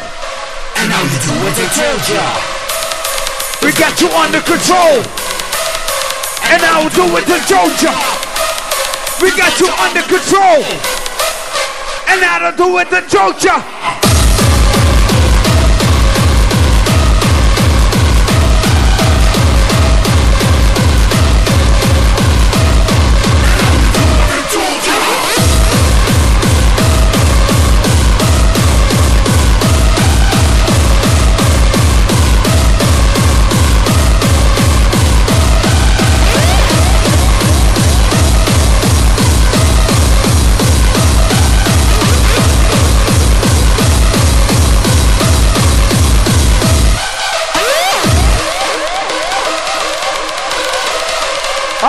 And 0.77 0.91
now 0.91 1.01
you 1.01 1.19
do 1.25 1.33
what 1.41 1.55
they 1.57 1.69
told 1.73 2.01
ya. 2.13 2.21
We 3.63 3.73
got 3.73 4.01
you 4.01 4.09
under 4.13 4.41
control. 4.41 5.01
And 6.53 6.61
now 6.61 6.85
we 6.85 6.91
do 6.93 7.09
what 7.09 7.25
they 7.25 7.41
told 7.49 7.73
ya. 7.81 7.97
We 9.23 9.31
got 9.33 9.59
you 9.59 9.69
under 9.81 10.03
control. 10.03 10.61
And 12.09 12.21
now 12.21 12.51
do 12.51 12.73
what 12.73 12.91
they 12.91 13.01
told 13.09 13.43
ya. 13.43 13.98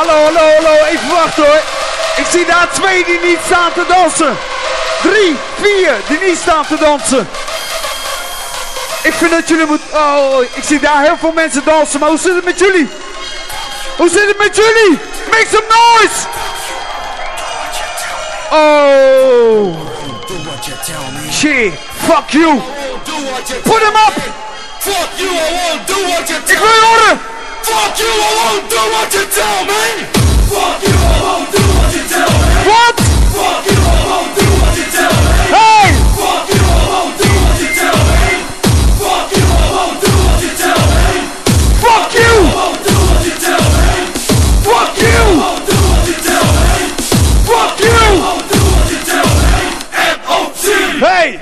Hallo, 0.09 0.23
hallo, 0.23 0.39
hallo, 0.39 0.85
even 0.85 1.09
wachten 1.09 1.43
hoor. 1.43 1.61
Ik 2.15 2.25
zie 2.29 2.45
daar 2.45 2.69
twee 2.71 3.05
die 3.05 3.19
niet 3.19 3.39
staan 3.45 3.73
te 3.73 3.85
dansen. 3.87 4.37
Drie, 5.01 5.35
vier 5.61 5.93
die 6.07 6.19
niet 6.19 6.37
staan 6.37 6.65
te 6.65 6.77
dansen. 6.77 7.29
Ik 9.03 9.13
vind 9.13 9.31
dat 9.31 9.47
jullie 9.47 9.65
moeten... 9.65 9.87
Oh, 9.93 10.41
ik 10.53 10.63
zie 10.63 10.79
daar 10.79 11.01
heel 11.01 11.17
veel 11.19 11.31
mensen 11.31 11.63
dansen, 11.65 11.99
maar 11.99 12.09
hoe 12.09 12.17
zit 12.17 12.35
het 12.35 12.45
met 12.45 12.59
jullie? 12.59 12.89
Hoe 13.97 14.09
zit 14.09 14.27
het 14.27 14.37
met 14.37 14.55
jullie? 14.55 14.99
Make 15.29 15.47
some 15.51 15.67
noise! 15.67 16.17
Oh! 18.51 19.75
Shit, 21.31 21.73
fuck 22.07 22.29
you! 22.29 22.61
Put 23.63 23.81
him 23.81 23.95
up! 24.07 24.13
Fuck 24.79 25.09
you, 25.15 25.29
I 25.29 25.69
won't 25.69 25.87
do 25.87 25.93
what 25.93 26.27
you 26.29 26.39
Ik 26.45 26.57
wil 26.57 26.67
je 26.67 26.81
horen! 26.85 27.28
Fuck 27.67 27.99
you, 27.99 28.09
I 28.09 28.31
won't 28.39 28.69
do 28.69 28.81
what 28.93 29.13
you 29.13 29.25
tell 29.29 29.59
me. 29.65 29.83
Fuck 30.49 30.81
you, 30.83 30.95
I 30.95 31.17
won't 31.25 31.47
do 31.51 31.61
what 31.75 31.89
you 31.93 32.03
tell 32.09 32.29
me. 32.29 32.51
What? 32.69 32.95
Fuck 33.35 33.65
you, 33.69 33.77
I 33.79 34.01
won't 34.09 34.31
do 34.35 34.45
what 34.59 34.73
you 34.77 34.85
tell 34.89 35.13
me. 35.13 35.37
Hey! 35.53 35.87
Fuck 36.19 36.47
you, 36.49 36.59
I 36.59 36.83
won't 36.89 37.15
do 37.19 37.27
what 37.29 37.57
you 37.61 37.69
tell 37.79 37.99
me. 38.09 38.25
Fuck 38.99 39.29
you, 39.35 39.45
I 39.45 39.67
won't 39.75 39.97
do 40.01 40.11
what 40.19 40.41
you 40.43 40.51
tell 40.59 40.81
me. 40.89 41.07
Fuck 41.79 42.13
you! 42.13 42.29
I 42.29 42.55
won't 42.55 42.81
do 42.83 42.93
what 43.07 43.23
you 43.25 43.33
tell 43.39 43.65
me. 43.79 43.89
Fuck 44.65 44.97
you! 44.99 45.09
I 45.09 45.39
won't 45.39 45.63
do 45.69 45.75
what 45.79 46.03
you 46.09 46.17
tell 46.19 46.47
me. 46.59 46.75
Fuck 47.47 47.79
you! 47.79 47.89
I 47.89 48.17
won't 48.19 48.45
do 48.51 48.59
what 48.59 48.85
you 48.91 48.99
tell 49.07 49.29
me. 49.39 49.55
M.O.T. 49.95 50.63
Hey! 50.99 51.29
Hey, 51.29 51.38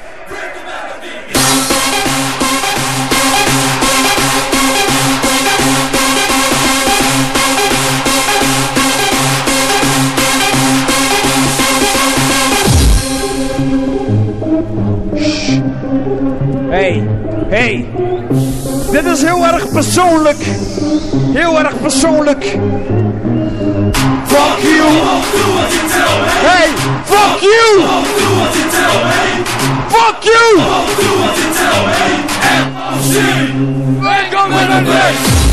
is 19.18 19.24
heel 19.24 19.46
erg 19.46 19.70
persoonlijk. 19.70 20.38
Heel 21.34 21.60
erg 21.60 21.82
persoonlijk. 21.82 22.44
Fuck 24.26 24.60
you! 24.62 24.84
Hey, 26.46 26.70
fuck 27.04 27.40
you! 27.40 27.84
Fuck 29.88 30.24
you! 30.24 30.62
Welcome 34.02 34.52
to 34.86 35.47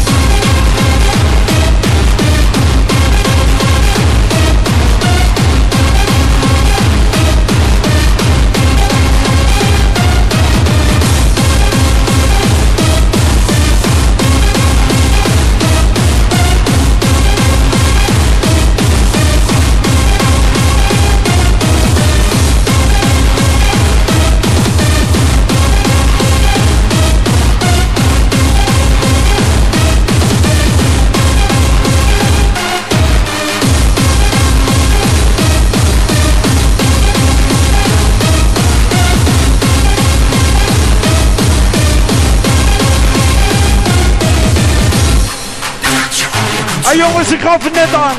jongens, 47.09 47.33
ik 47.33 47.41
gaf 47.41 47.65
het 47.65 47.73
net 47.73 47.95
aan. 47.95 48.17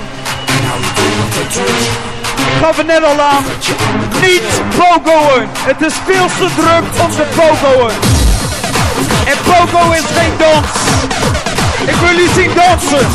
Ik 2.38 2.64
gaf 2.64 2.78
het 2.78 2.88
net 2.88 3.04
al 3.04 3.22
aan. 3.22 3.44
Niet 4.22 4.50
pogoen. 4.78 5.48
Het 5.70 5.82
is 5.82 5.94
veel 6.06 6.26
te 6.26 6.48
druk 6.56 7.04
om 7.04 7.12
te 7.12 7.26
pogoen. 7.36 7.92
En 9.26 9.38
pogo 9.44 9.92
is 9.92 10.08
geen 10.18 10.34
dans. 10.38 10.68
Ik 11.86 11.96
wil 11.96 12.10
jullie 12.10 12.34
zien 12.34 12.52
dansen. 12.56 13.08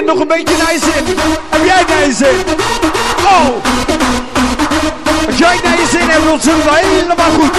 En 0.00 0.06
nog 0.06 0.20
een 0.20 0.28
beetje 0.28 0.56
naar 0.56 0.72
je 0.72 0.78
zin? 0.78 1.16
Heb 1.48 1.64
jij 1.64 1.84
naar 1.88 2.06
je 2.06 2.12
zin? 2.12 2.56
Oh! 3.24 3.48
Als 5.26 5.38
jij 5.38 5.58
naar 5.62 5.78
je 5.80 5.86
zin 5.90 6.08
hebt, 6.08 6.24
dan 6.24 6.40
zullen 6.40 6.64
we 6.64 6.70
helemaal 6.82 7.30
goed. 7.30 7.56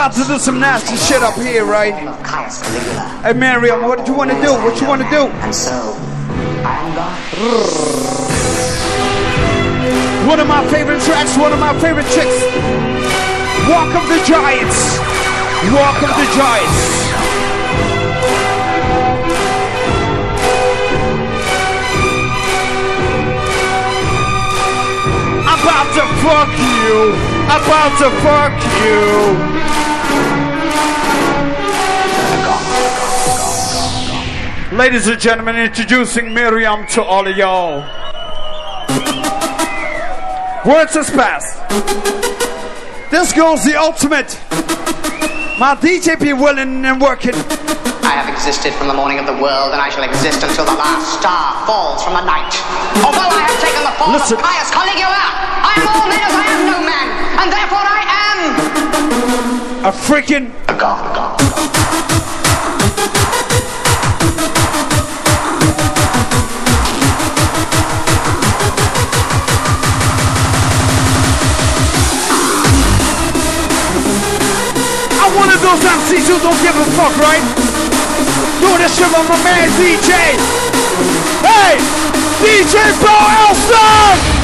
About 0.00 0.16
to 0.16 0.24
do 0.24 0.38
some 0.38 0.58
nasty 0.58 0.96
shit 0.96 1.22
up 1.22 1.34
here, 1.34 1.66
right? 1.66 1.92
Hey, 3.20 3.34
Miriam, 3.34 3.82
what 3.82 4.06
do 4.06 4.12
you 4.12 4.16
want 4.16 4.30
to 4.30 4.36
do? 4.40 4.54
What 4.64 4.80
you 4.80 4.88
want 4.88 5.02
to 5.02 5.10
do? 5.10 5.28
And 5.44 5.54
so, 5.54 5.92
One 10.26 10.40
of 10.40 10.48
my 10.48 10.66
favorite 10.70 11.02
tracks, 11.02 11.36
one 11.36 11.52
of 11.52 11.58
my 11.58 11.78
favorite 11.80 12.08
chicks. 12.16 12.32
Walk 13.68 13.92
of 13.92 14.08
the 14.08 14.24
Giants. 14.24 14.96
Walk 15.68 16.00
of 16.00 16.08
the 16.16 16.28
Giants. 16.32 16.80
I'm 25.44 25.60
about 25.60 25.88
to 25.92 26.04
fuck 26.24 26.52
you. 26.56 27.12
I'm 27.52 27.60
about 27.68 27.92
to 28.00 28.08
fuck 28.24 28.56
you. 28.80 29.79
Ladies 34.72 35.08
and 35.08 35.20
gentlemen, 35.20 35.56
introducing 35.56 36.32
Miriam 36.32 36.86
to 36.94 37.02
all 37.02 37.26
of 37.26 37.36
y'all. 37.36 37.82
Words 40.64 40.94
has 40.94 41.10
passed. 41.10 41.58
This 43.10 43.32
girl's 43.32 43.64
the 43.64 43.74
ultimate. 43.74 44.38
My 45.58 45.74
DJ 45.74 46.14
be 46.20 46.32
willing 46.32 46.84
and 46.86 47.02
working. 47.02 47.34
I 48.06 48.14
have 48.14 48.32
existed 48.32 48.72
from 48.74 48.86
the 48.86 48.94
morning 48.94 49.18
of 49.18 49.26
the 49.26 49.34
world, 49.42 49.74
and 49.74 49.82
I 49.82 49.90
shall 49.90 50.06
exist 50.06 50.46
until 50.46 50.64
the 50.64 50.78
last 50.78 51.18
star 51.18 51.66
falls 51.66 52.04
from 52.06 52.14
the 52.14 52.22
night. 52.22 52.54
Although 53.02 53.26
I 53.26 53.42
have 53.42 53.58
taken 53.58 53.82
the 53.82 53.94
form 53.98 54.12
Listen. 54.14 54.38
of 54.38 54.46
Caius 54.46 54.70
Caligula, 54.70 55.24
I 55.66 55.74
am 55.82 55.86
all 55.90 56.06
men 56.06 56.22
as 56.22 56.34
I 56.38 56.46
am 56.46 56.62
no 56.70 56.78
man, 56.86 57.06
and 57.42 57.48
therefore 57.50 57.82
I 57.82 58.02
am 58.06 58.38
A 59.82 59.90
freaking 59.90 60.54
a 60.70 60.78
god. 60.78 61.10
A 61.10 61.14
god. 61.18 61.79
Those 75.70 75.86
MCs 75.86 76.26
who 76.26 76.36
don't 76.40 76.60
give 76.62 76.74
a 76.74 76.84
fuck, 76.98 77.16
right? 77.18 77.40
Doing 78.60 78.78
this 78.78 78.98
shit 78.98 79.06
with 79.06 79.28
my 79.28 79.40
man 79.44 79.68
DJ. 79.78 80.34
Hey, 81.46 81.78
DJ 82.42 82.90
Paul 82.98 83.30
Elstak. 83.46 84.39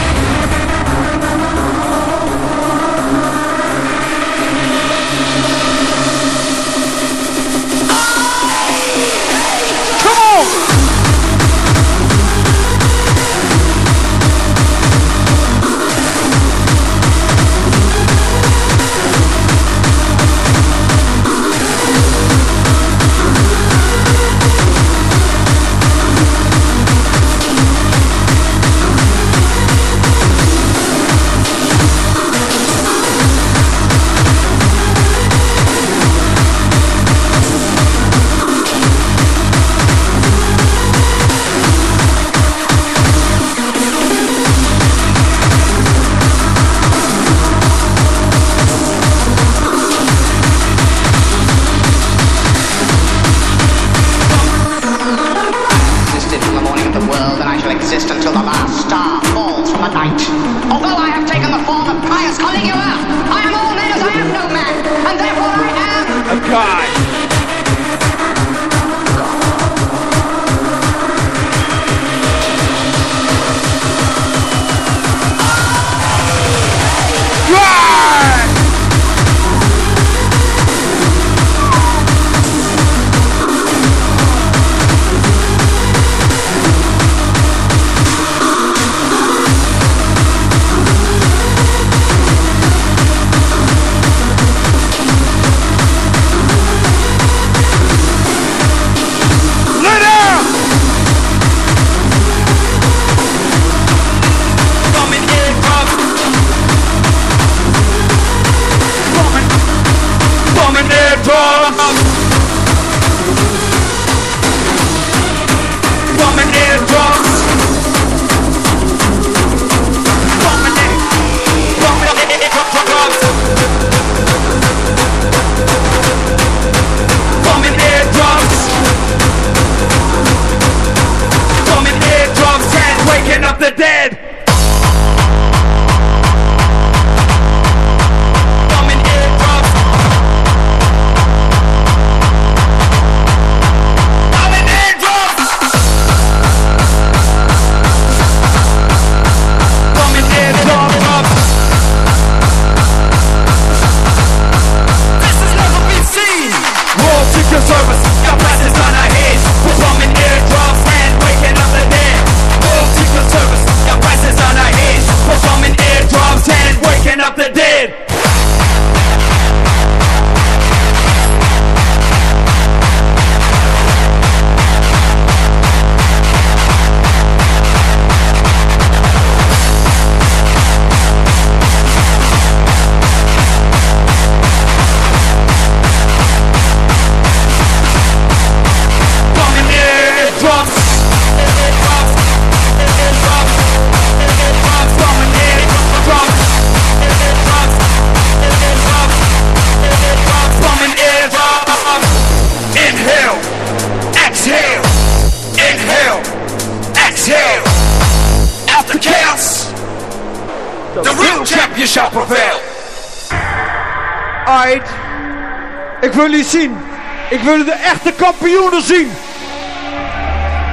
Echte 217.87 218.13
kampioenen 218.13 218.83
zien. 218.83 219.13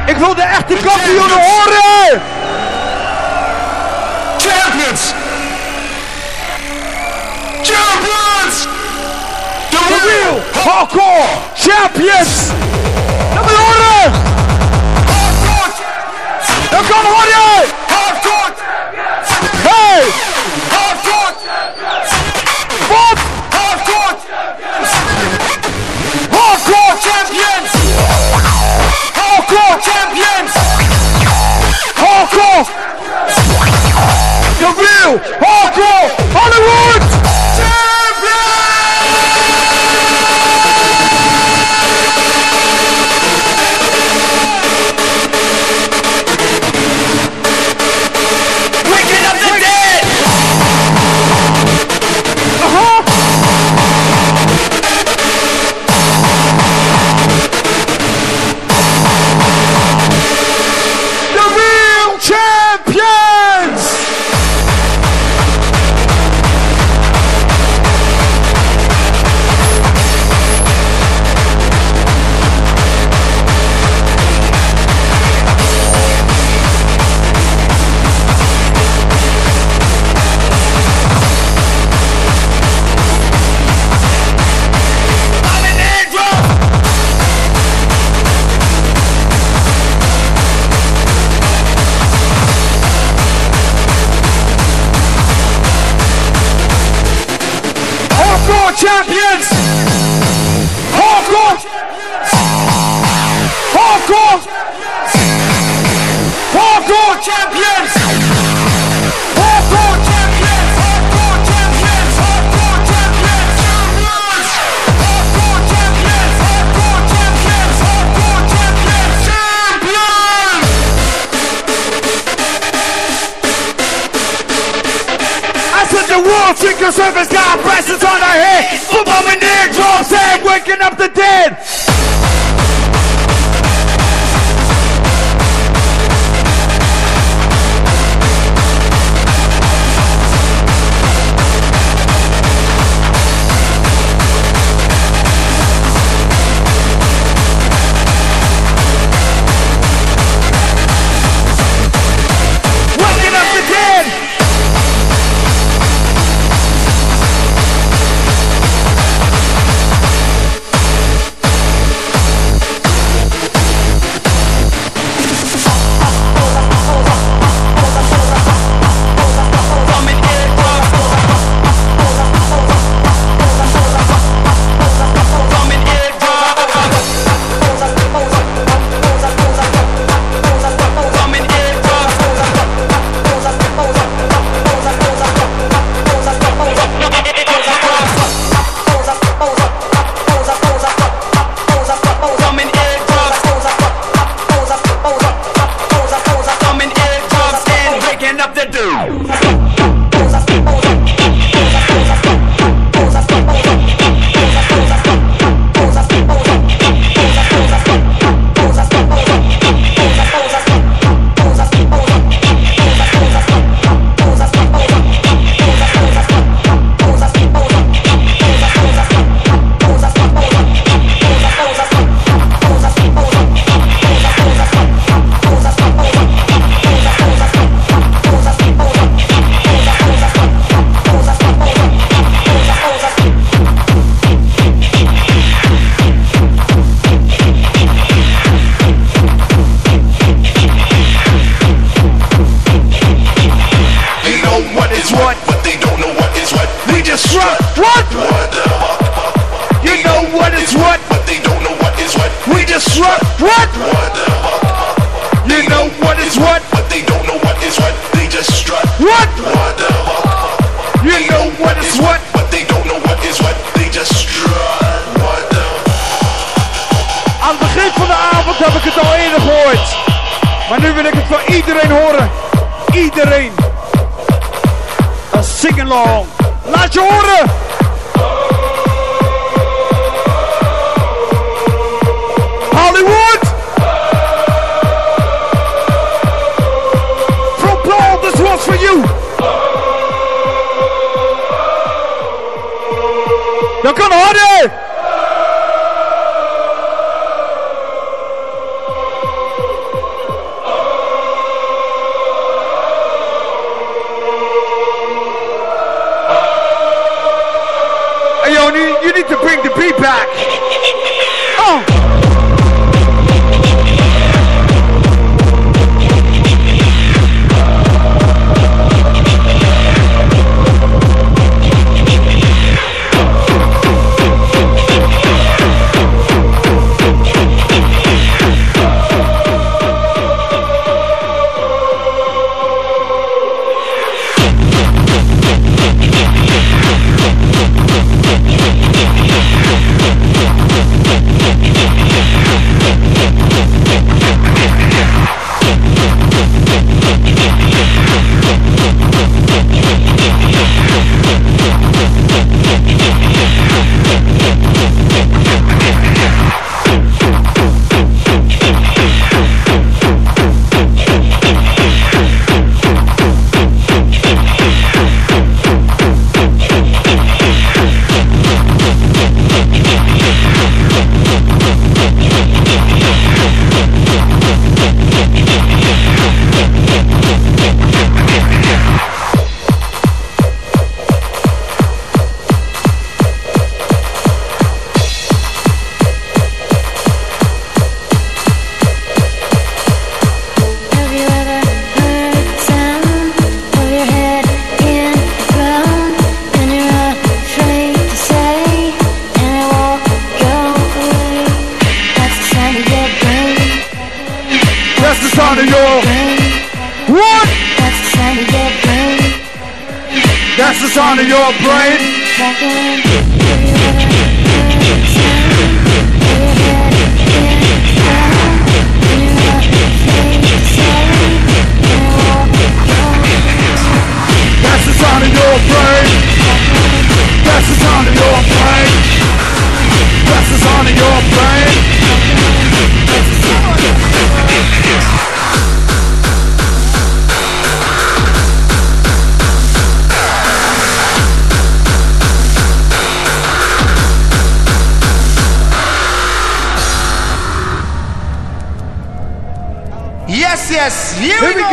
Ik 0.06 0.18
wil 0.18 0.35
de 0.35 0.41
echte 0.41 0.73
kampioenen 0.73 1.41
horen. 1.41 1.52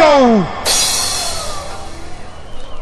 go. 0.00 0.60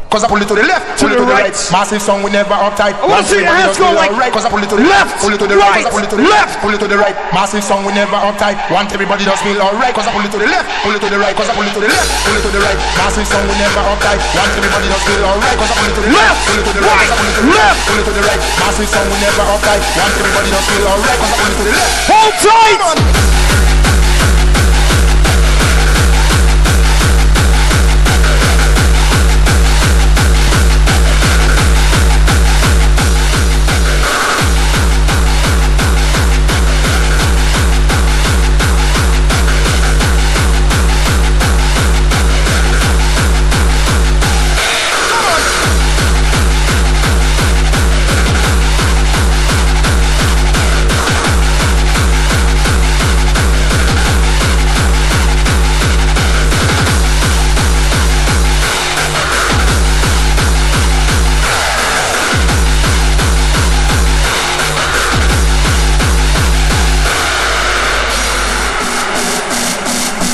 Cause 0.09 0.25
I 0.25 0.27
pull 0.27 0.41
it 0.41 0.49
to 0.49 0.57
the 0.57 0.65
left, 0.65 0.97
to 0.97 1.05
pull 1.05 1.13
it 1.13 1.21
to 1.21 1.25
the 1.29 1.29
right. 1.29 1.53
right. 1.53 1.69
Massive 1.69 2.01
song, 2.01 2.25
we 2.25 2.33
never 2.33 2.57
uptight. 2.57 2.97
I 2.97 3.05
wanna 3.05 3.21
see 3.21 3.45
your 3.45 3.53
hands 3.53 3.77
go 3.77 3.93
like 3.93 4.09
right. 4.17 4.33
Cause 4.33 4.41
I 4.41 4.49
pull 4.49 4.57
it 4.57 4.65
to 4.73 4.77
the 4.81 4.89
left, 4.89 5.21
pull 5.21 5.29
it 5.29 5.37
to 5.37 5.45
the 5.45 5.53
right, 5.53 5.85
Cause 5.85 5.85
I 5.85 5.93
pull 5.93 6.01
it 6.01 6.09
to 6.09 6.17
the 6.17 6.25
left, 6.25 6.57
pull 6.65 6.73
it 6.73 6.81
to 6.81 6.89
the 6.89 6.97
right. 6.97 7.13
Massive 7.29 7.61
song, 7.61 7.85
we 7.85 7.93
never 7.93 8.17
uptight. 8.17 8.57
Want 8.73 8.89
everybody 8.89 9.21
just 9.21 9.45
feel 9.45 9.61
alright. 9.61 9.93
Cause 9.93 10.09
I 10.09 10.11
pull 10.17 10.25
it 10.25 10.33
to 10.33 10.41
the 10.41 10.49
left, 10.49 10.65
pull 10.81 10.97
it 10.97 11.01
to 11.05 11.09
the 11.13 11.21
right, 11.21 11.37
cause 11.37 11.45
I 11.45 11.53
pull 11.53 11.69
it 11.69 11.77
to 11.77 11.81
the 11.85 11.93
left, 11.93 12.09
pull 12.25 12.33
it 12.33 12.41
to 12.41 12.49
the 12.49 12.57
right. 12.57 12.77
Massive 12.97 13.29
song, 13.29 13.45
we 13.45 13.53
never 13.61 13.81
uptight. 13.85 14.17
Want 14.33 14.49
everybody 14.57 14.89
just 14.89 15.05
feel 15.05 15.21
alright. 15.29 15.57
Cause 15.61 15.69
I 15.69 15.75
pull 15.77 15.89
it 15.93 15.93
to 15.93 16.01
the 16.01 16.09
left, 16.09 16.39
pull 16.49 16.57
it 16.57 16.65
to 16.65 16.73
the 16.73 16.81
right, 16.89 17.05
pull 17.05 17.29
it 17.29 17.35
to 17.37 17.43
the 17.45 17.53
left, 17.53 17.79
pull 17.85 17.99
it 18.01 18.05
to 18.09 18.13
the 18.17 18.23
right. 18.25 18.41
Massive 18.65 18.89
song, 18.89 19.05
we 19.13 19.17
never 19.21 19.45
uptight. 19.45 19.81
Want 19.93 20.13
everybody 20.17 20.49
just 20.49 20.65
feel 20.73 20.85
alright. 20.89 21.17
Cause 21.21 21.29
I 21.29 21.35
pull 21.37 21.53
it 21.53 21.57
to 21.61 21.65
the 21.69 21.75
left. 21.77 21.93
Hold 22.09 22.33
tight. 22.41 23.58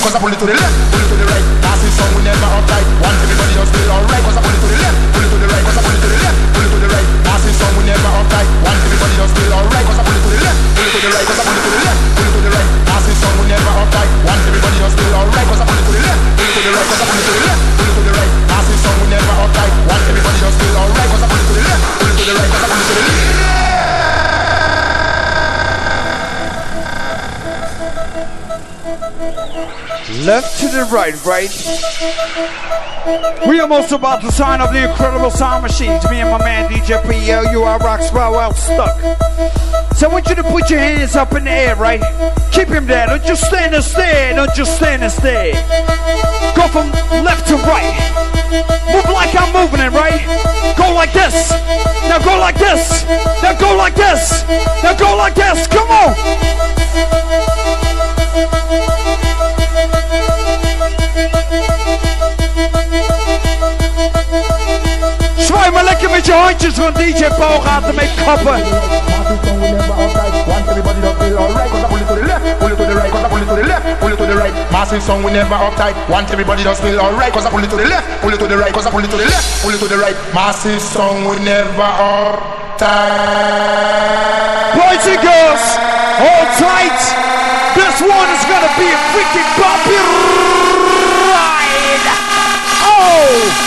Cause 0.06 0.14
I 0.14 0.20
pull 0.20 0.32
it 0.32 0.38
to 0.38 0.46
the 0.46 0.54
left 0.54 0.85
Left 30.24 30.60
to 30.62 30.68
the 30.68 30.88
right, 30.94 31.14
right? 31.26 31.52
We 33.48 33.60
almost 33.60 33.92
about 33.92 34.22
to 34.22 34.32
sign 34.32 34.62
up 34.62 34.72
the 34.72 34.90
incredible 34.90 35.30
sound 35.30 35.64
machines. 35.64 36.10
Me 36.10 36.22
and 36.22 36.30
my 36.30 36.38
man 36.40 36.72
DJ 36.72 37.04
PL, 37.04 37.52
you 37.52 37.64
are 37.64 37.78
rock 37.80 38.02
swell 38.02 38.32
well 38.32 38.54
stuck. 38.54 38.98
So 39.96 40.10
I 40.10 40.14
want 40.14 40.30
you 40.30 40.36
to 40.36 40.44
put 40.44 40.70
your 40.70 40.80
hands 40.80 41.18
up 41.18 41.34
in 41.34 41.44
the 41.44 41.52
air, 41.52 41.76
right? 41.76 42.02
Keep 42.52 42.70
him 42.70 42.88
there. 42.88 43.08
Don't 43.08 43.24
just 43.26 43.44
stand 43.44 43.76
and 43.76 43.84
stare. 43.84 44.34
Don't 44.36 44.54
just 44.56 44.78
stand 44.78 45.04
and 45.04 45.12
stare. 45.12 45.54
Go 46.56 46.68
from 46.70 46.90
left 47.24 47.48
to 47.50 47.56
right. 47.68 47.92
Move 48.96 49.10
like 49.12 49.36
I'm 49.36 49.52
moving 49.52 49.82
it, 49.82 49.92
right? 49.92 50.24
Go 50.78 50.94
like 50.94 51.12
this. 51.12 51.52
Now 52.08 52.20
go 52.24 52.40
like 52.40 52.58
this. 52.58 53.04
Now 53.44 53.54
go 53.60 53.76
like 53.76 53.96
this. 53.96 54.48
Now 54.82 54.96
go 54.98 55.18
like 55.18 55.36
this. 55.36 55.68
Come 55.68 55.92
on. 55.92 56.16
Zwaai 65.38 65.72
maar 65.72 65.84
lekker 65.84 66.10
met 66.10 66.26
je 66.26 66.34
handjes, 66.34 66.78
want 66.78 66.96
DJ 66.96 67.26
Paul 67.38 67.60
gaat 67.62 67.88
ermee 67.88 68.10
kappen. 68.26 68.64
To 74.00 74.16
to 74.16 74.26
to 74.26 74.26
to. 74.26 74.72
Massive 74.72 75.02
song, 75.02 75.24
we 75.24 75.32
never 75.32 75.56
uptight. 75.56 75.96
Want 76.10 76.30
everybody 76.32 76.64
just 76.64 76.82
feel 76.82 77.00
alright, 77.00 77.32
cause 77.32 77.46
I 77.46 77.50
pull 77.50 77.64
it 77.64 77.70
to 77.70 77.78
the 77.78 77.86
left, 77.86 78.22
pull 78.22 78.34
it 78.34 78.40
to 78.40 78.48
the 78.48 78.58
right, 78.58 78.74
cause 78.74 78.86
I 78.86 78.92
pull 78.92 79.04
it 79.04 79.10
to 79.10 79.18
the 79.18 79.26
left, 79.26 79.64
pull 79.64 79.72
it 79.72 79.80
to 79.80 79.88
the 79.88 79.98
right. 79.98 80.16
Massive 80.34 80.82
song, 80.82 81.26
we 81.30 81.40
never 81.40 81.90
uptight. 82.12 83.16
Boys 84.76 85.06
and 85.08 85.22
girls, 85.24 85.64
hold 86.20 86.50
tight. 86.60 87.00
This 87.76 88.02
one 88.02 88.30
is 88.36 88.44
gonna 88.52 88.72
be 88.78 88.88
a 88.92 89.00
freaking 89.12 89.50
bumpy 89.58 90.35
Oh! 93.38 93.65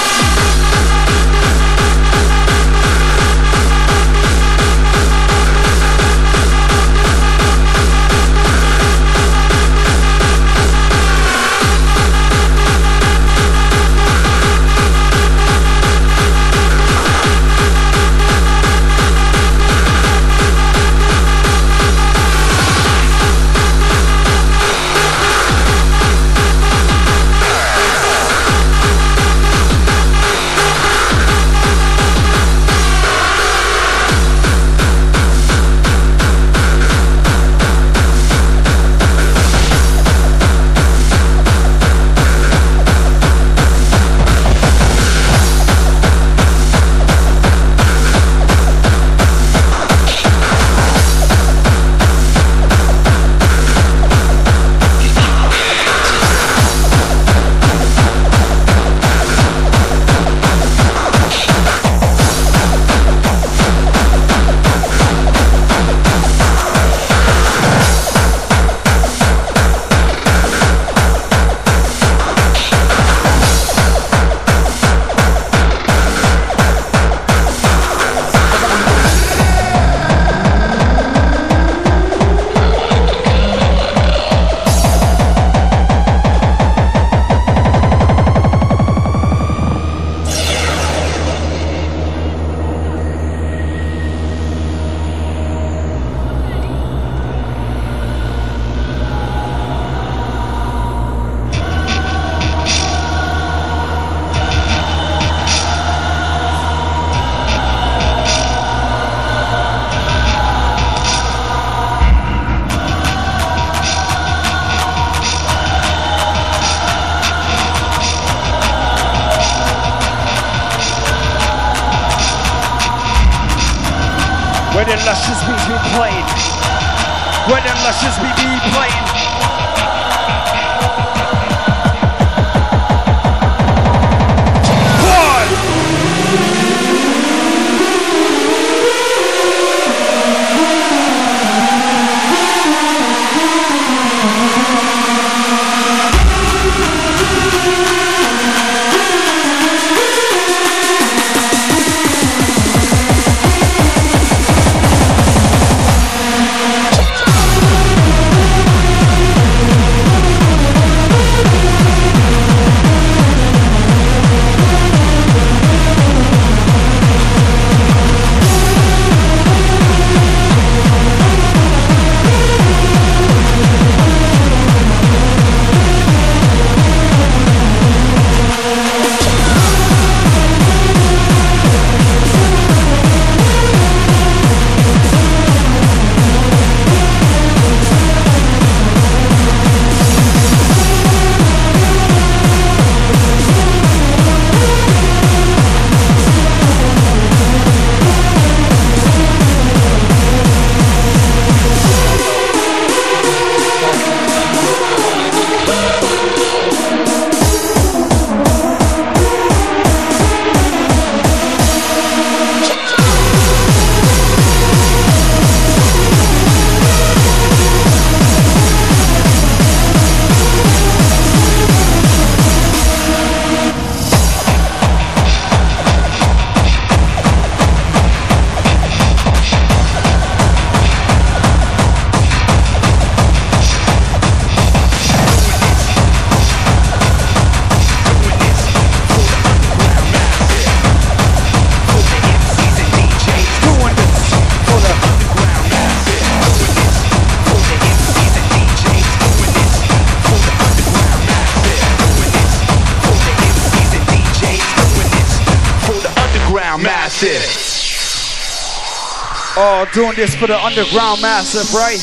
Doing 259.98 260.14
this 260.14 260.32
for 260.36 260.46
the 260.46 260.54
underground 260.54 261.20
massive, 261.20 261.66
right? 261.74 261.98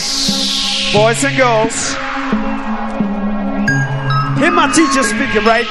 Boys 0.92 1.24
and 1.24 1.32
girls. 1.40 1.96
Hear 4.36 4.52
my 4.52 4.68
teacher 4.76 5.00
speaking, 5.00 5.48
right? 5.48 5.64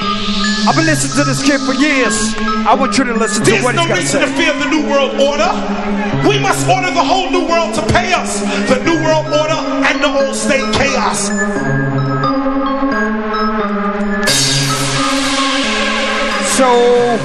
I've 0.65 0.73
been 0.73 0.89
listening 0.89 1.21
to 1.21 1.23
this 1.23 1.45
kid 1.45 1.61
for 1.61 1.77
years. 1.77 2.33
I 2.65 2.73
want 2.73 2.97
you 2.97 3.03
to 3.03 3.13
listen 3.13 3.45
to 3.45 3.61
what 3.61 3.75
no 3.75 3.85
he's 3.85 4.09
got 4.09 4.25
to 4.25 4.25
say. 4.25 4.25
There's 4.25 4.33
no 4.33 4.41
reason 4.41 4.41
to 4.41 4.41
fear 4.41 4.53
the 4.57 4.69
New 4.73 4.89
World 4.89 5.21
Order. 5.21 5.53
We 6.25 6.41
must 6.41 6.65
order 6.65 6.89
the 6.89 7.05
whole 7.05 7.29
New 7.29 7.45
World 7.45 7.75
to 7.77 7.85
pay 7.93 8.11
us. 8.13 8.41
The 8.73 8.81
New 8.81 8.97
World 9.05 9.29
Order 9.29 9.61
and 9.85 10.01
the 10.01 10.09
old 10.09 10.33
state 10.33 10.65
chaos. 10.73 11.29
So 16.57 17.21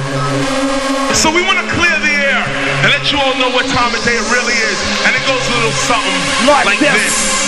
you 3.10 3.18
all 3.18 3.34
know 3.42 3.50
what 3.50 3.66
time 3.66 3.90
of 3.90 3.98
day 4.06 4.14
it 4.14 4.26
really 4.30 4.54
is. 4.54 4.78
And 5.02 5.18
it 5.18 5.22
goes 5.26 5.42
a 5.42 5.50
little 5.58 5.74
something 5.74 6.14
like, 6.46 6.78
this. 6.78 7.42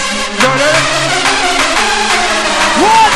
What? 2.83 3.13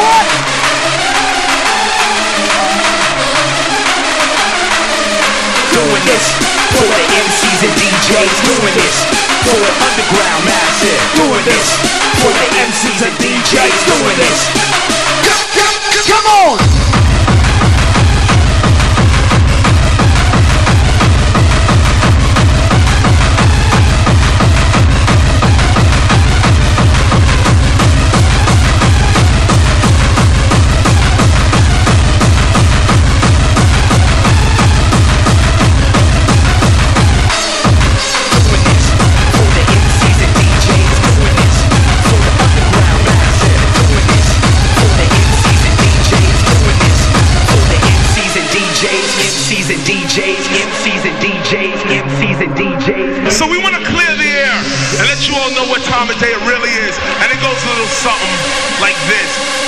What? 0.00 0.26
Doing 5.76 6.04
this 6.08 6.26
for 6.72 6.88
the 6.88 7.04
MCs 7.12 7.60
and 7.68 7.74
DJs. 7.76 8.36
Doing 8.48 8.74
this 8.80 8.96
for 9.44 9.60
the 9.60 9.72
underground 9.76 10.42
massive. 10.48 11.00
Doing 11.20 11.44
this 11.44 11.76
for 12.24 12.32
the 12.32 12.48
MCs 12.64 13.12
and 13.12 13.14
DJs. 13.20 13.76
Doing 13.92 14.16
this. 14.24 14.40
Come 16.08 16.24
on! 16.24 16.87
So 53.30 53.46
we 53.46 53.60
want 53.60 53.76
to 53.76 53.84
clear 53.84 54.16
the 54.16 54.24
air 54.24 54.56
and 54.96 55.04
let 55.04 55.28
you 55.28 55.36
all 55.36 55.50
know 55.52 55.68
what 55.68 55.84
time 55.84 56.08
of 56.08 56.18
day 56.18 56.32
it 56.32 56.40
really 56.48 56.72
is. 56.88 56.96
And 57.20 57.28
it 57.30 57.36
goes 57.44 57.60
a 57.60 57.68
little 57.68 57.86
something 57.86 58.34
like 58.80 58.96
this. 59.04 59.67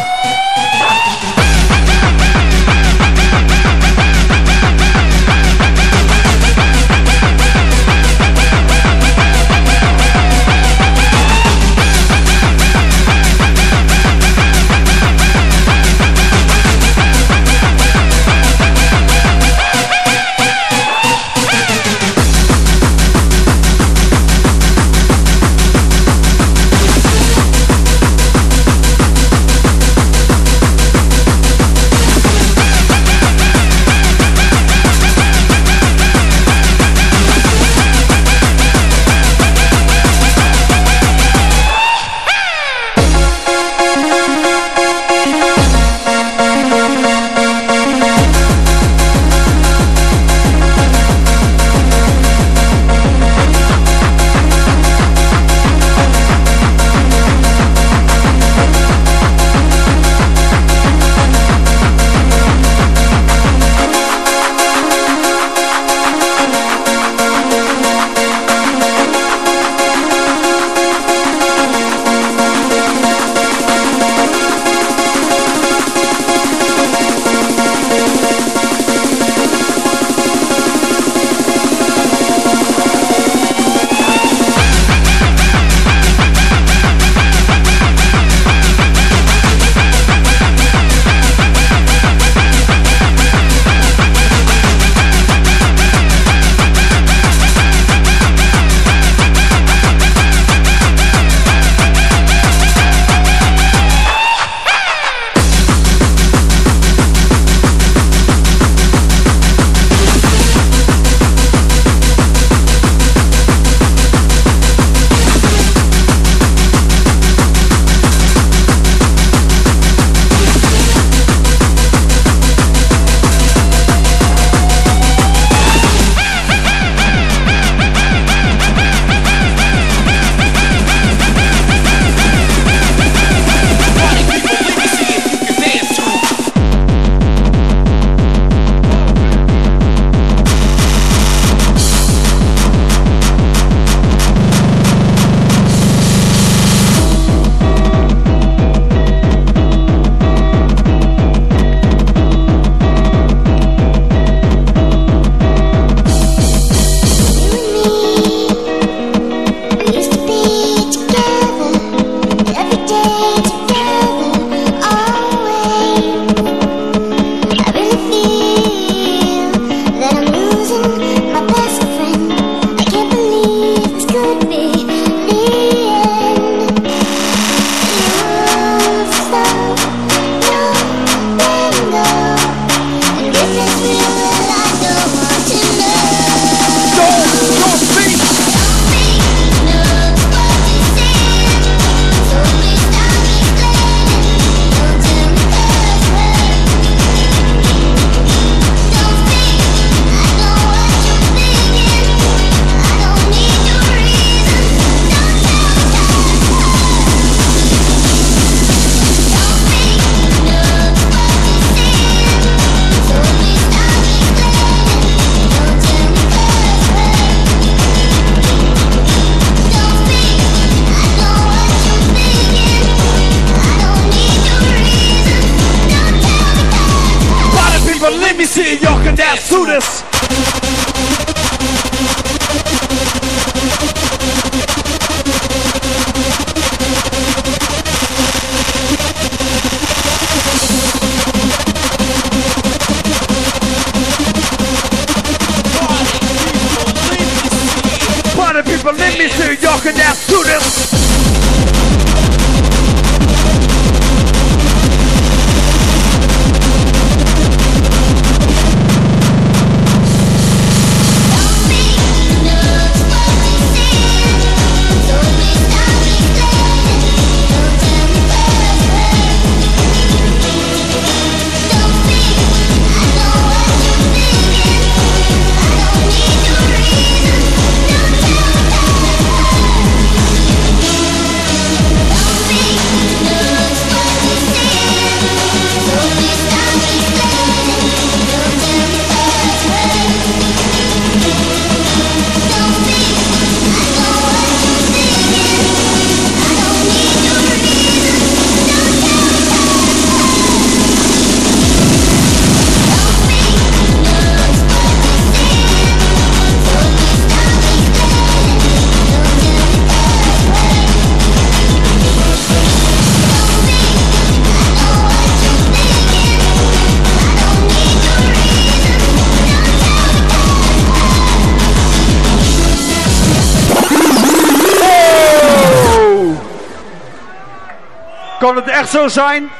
Zijn? 329.09 329.51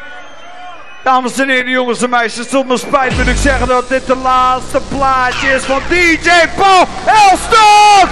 Dames 1.04 1.40
en 1.40 1.50
heren, 1.50 1.70
jongens 1.72 2.02
en 2.02 2.10
meisjes, 2.10 2.48
tot 2.48 2.68
mijn 2.68 2.80
spijt 2.80 3.18
moet 3.18 3.28
ik 3.28 3.38
zeggen 3.38 3.68
dat 3.68 3.90
dit 3.90 4.08
de 4.08 4.16
laatste 4.16 4.82
plaatje 4.88 5.48
is 5.48 5.64
van 5.64 5.82
DJ 5.90 6.30
Paul 6.56 6.88
Elstok! 7.06 8.10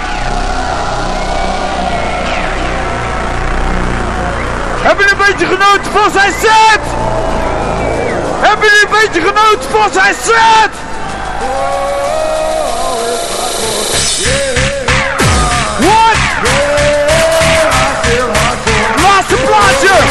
Hebben 4.82 5.06
jullie 5.06 5.24
een 5.24 5.32
beetje 5.32 5.46
genoten 5.46 5.92
van 5.92 6.10
zijn 6.10 6.32
set? 6.32 6.80
Hebben 8.40 8.68
jullie 8.68 8.84
een 8.84 9.00
beetje 9.02 9.20
genoten 9.20 9.70
van 9.70 9.92
zijn 9.92 10.14
set? 10.14 10.70
What? 15.78 16.16
Laatste 19.02 19.34
plaatje! 19.34 20.09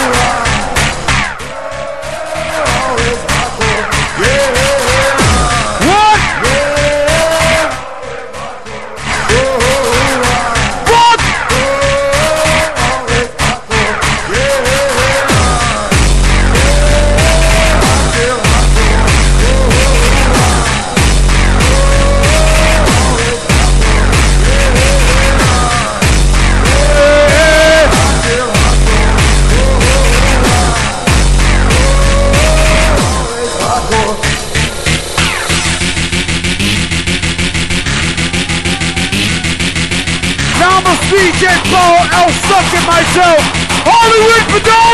Stuck 42.31 42.73
and 42.77 42.85
myself, 42.85 43.41
Hollywood 43.85 44.45
bedankt! 44.53 44.88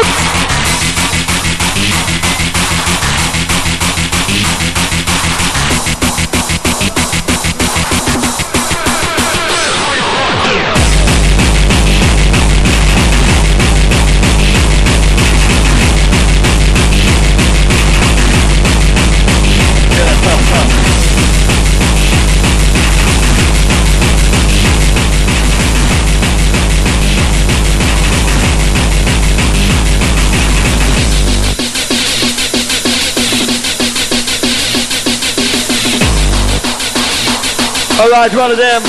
Alright, 38.05 38.35
one 38.35 38.51
of 38.51 38.57
them. 38.57 38.83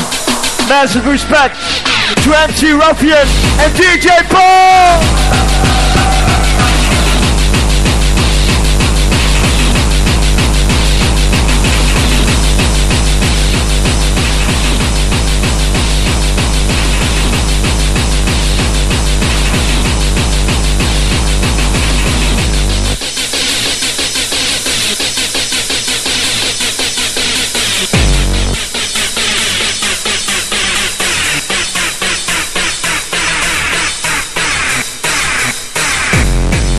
Massive 0.68 1.06
respect 1.06 1.56
to 2.22 2.38
MC 2.38 2.72
Ruffian 2.72 3.16
and 3.16 3.72
DJ 3.72 4.10
Paul! 4.28 5.25